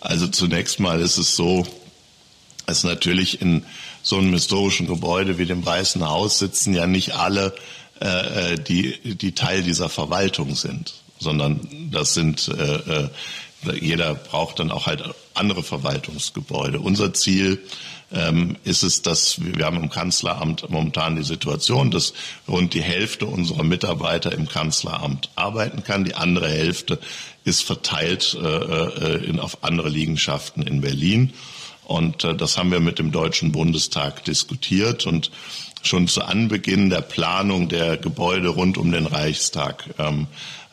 [0.00, 1.66] Also zunächst mal ist es so,
[2.66, 3.64] dass natürlich in
[4.02, 7.54] so einem historischen Gebäude wie dem Weißen Haus sitzen ja nicht alle,
[8.00, 13.08] äh, äh die, die Teil dieser Verwaltung sind, sondern das sind äh, äh,
[13.80, 15.02] jeder braucht dann auch halt
[15.34, 16.80] andere Verwaltungsgebäude.
[16.80, 17.60] Unser Ziel
[18.12, 22.12] ähm, ist es, dass wir, wir haben im Kanzleramt momentan die Situation, dass
[22.46, 26.04] rund die Hälfte unserer Mitarbeiter im Kanzleramt arbeiten kann.
[26.04, 26.98] Die andere Hälfte
[27.44, 31.32] ist verteilt äh, äh, in, auf andere Liegenschaften in Berlin.
[31.84, 35.30] Und äh, das haben wir mit dem Deutschen Bundestag diskutiert und
[35.82, 40.26] schon zu Anbeginn der Planung der Gebäude rund um den Reichstag ähm,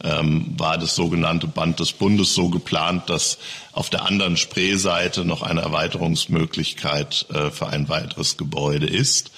[0.03, 3.37] ähm, war das sogenannte Band des Bundes so geplant, dass
[3.73, 9.31] auf der anderen Spreeseite noch eine Erweiterungsmöglichkeit äh, für ein weiteres Gebäude ist.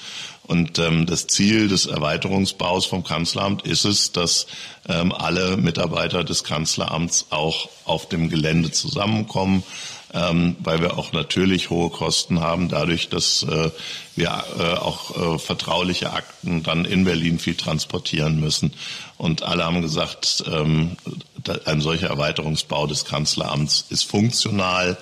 [0.44, 4.48] Und ähm, das Ziel des Erweiterungsbaus vom Kanzleramt ist es, dass
[4.88, 9.64] ähm, alle Mitarbeiter des Kanzleramts auch auf dem Gelände zusammenkommen,
[10.14, 13.72] ähm, weil wir auch natürlich hohe Kosten haben, dadurch, dass äh,
[14.16, 18.74] wir äh, auch äh, vertrauliche Akten dann in Berlin viel transportieren müssen.
[19.18, 20.98] Und alle haben gesagt, ähm,
[21.66, 24.98] ein solcher Erweiterungsbau des Kanzleramts ist funktional,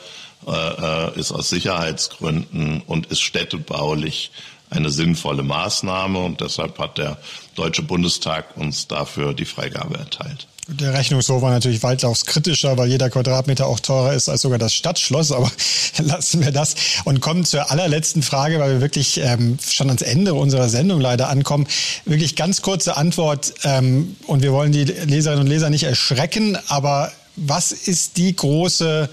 [0.47, 4.31] äh, äh, ist aus Sicherheitsgründen und ist städtebaulich
[4.69, 6.19] eine sinnvolle Maßnahme.
[6.19, 7.17] Und deshalb hat der
[7.55, 10.47] Deutsche Bundestag uns dafür die Freigabe erteilt.
[10.71, 14.73] Der Rechnungshof war natürlich weitaus kritischer, weil jeder Quadratmeter auch teurer ist als sogar das
[14.73, 15.31] Stadtschloss.
[15.31, 15.51] Aber
[15.97, 20.35] lassen wir das und kommen zur allerletzten Frage, weil wir wirklich ähm, schon ans Ende
[20.35, 21.67] unserer Sendung leider ankommen.
[22.05, 23.53] Wirklich ganz kurze Antwort.
[23.63, 26.55] Ähm, und wir wollen die Leserinnen und Leser nicht erschrecken.
[26.67, 29.09] Aber was ist die große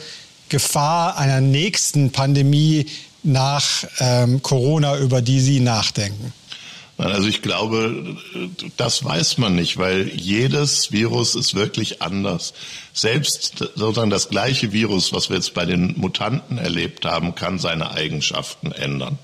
[0.50, 2.86] Gefahr einer nächsten Pandemie
[3.22, 3.64] nach
[3.98, 6.34] ähm, Corona, über die Sie nachdenken?
[6.99, 8.16] Also ich glaube,
[8.76, 12.55] das weiß man nicht, weil jedes Virus ist wirklich anders.
[12.97, 17.90] Selbst sozusagen das gleiche Virus, was wir jetzt bei den Mutanten erlebt haben, kann seine
[17.90, 19.18] Eigenschaften ändern.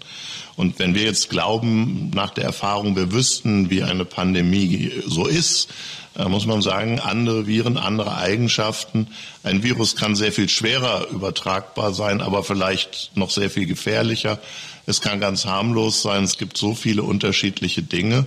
[0.56, 5.70] Und wenn wir jetzt glauben, nach der Erfahrung, wir wüssten, wie eine Pandemie so ist,
[6.18, 9.06] äh, muss man sagen, andere Viren, andere Eigenschaften.
[9.42, 14.38] Ein Virus kann sehr viel schwerer übertragbar sein, aber vielleicht noch sehr viel gefährlicher.
[14.84, 16.24] Es kann ganz harmlos sein.
[16.24, 18.26] Es gibt so viele unterschiedliche Dinge.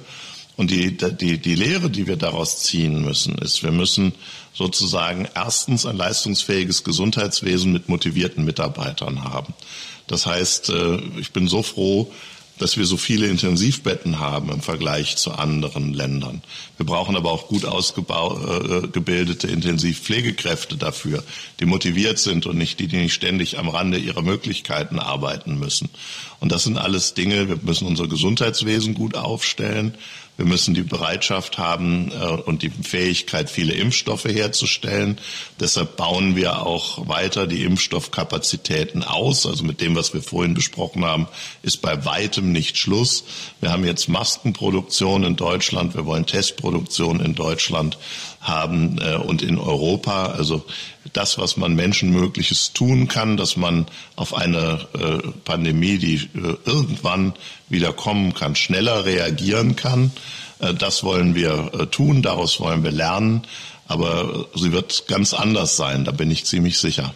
[0.58, 4.14] Und die, die, die Lehre, die wir daraus ziehen müssen, ist, wir müssen
[4.56, 9.54] sozusagen erstens ein leistungsfähiges Gesundheitswesen mit motivierten Mitarbeitern haben.
[10.08, 12.12] Das heißt, äh, ich bin so froh,
[12.58, 16.42] dass wir so viele Intensivbetten haben im Vergleich zu anderen Ländern.
[16.78, 21.22] Wir brauchen aber auch gut ausgebildete äh, Intensivpflegekräfte dafür,
[21.60, 25.90] die motiviert sind und nicht die, die nicht ständig am Rande ihrer Möglichkeiten arbeiten müssen.
[26.40, 29.94] Und das sind alles Dinge, wir müssen unser Gesundheitswesen gut aufstellen.
[30.38, 35.20] Wir müssen die Bereitschaft haben äh, und die Fähigkeit, viele Impfstoffe herzustellen.
[35.60, 39.46] Deshalb bauen wir auch weiter die Impfstoffkapazitäten aus.
[39.46, 41.28] Also mit dem, was wir vorhin besprochen haben,
[41.64, 43.24] ist bei weitem nicht Schluss.
[43.62, 45.96] Wir haben jetzt Maskenproduktion in Deutschland.
[45.96, 47.98] Wir wollen Testproduktion in Deutschland
[48.46, 50.28] haben äh, und in Europa.
[50.28, 50.66] Also
[51.14, 57.34] das, was man Menschenmögliches tun kann, dass man auf eine äh, Pandemie, die äh, irgendwann
[57.70, 60.12] wieder kommen kann, schneller reagieren kann.
[60.60, 63.44] Äh, das wollen wir äh, tun, daraus wollen wir lernen.
[63.88, 67.14] Aber sie wird ganz anders sein, da bin ich ziemlich sicher.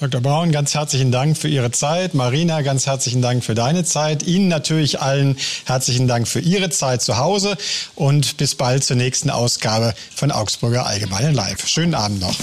[0.00, 0.20] Dr.
[0.20, 2.14] Braun, ganz herzlichen Dank für Ihre Zeit.
[2.14, 4.24] Marina, ganz herzlichen Dank für deine Zeit.
[4.24, 5.36] Ihnen natürlich allen
[5.66, 7.56] herzlichen Dank für Ihre Zeit zu Hause
[7.94, 11.68] und bis bald zur nächsten Ausgabe von Augsburger Allgemeinen Live.
[11.68, 12.34] Schönen Abend noch.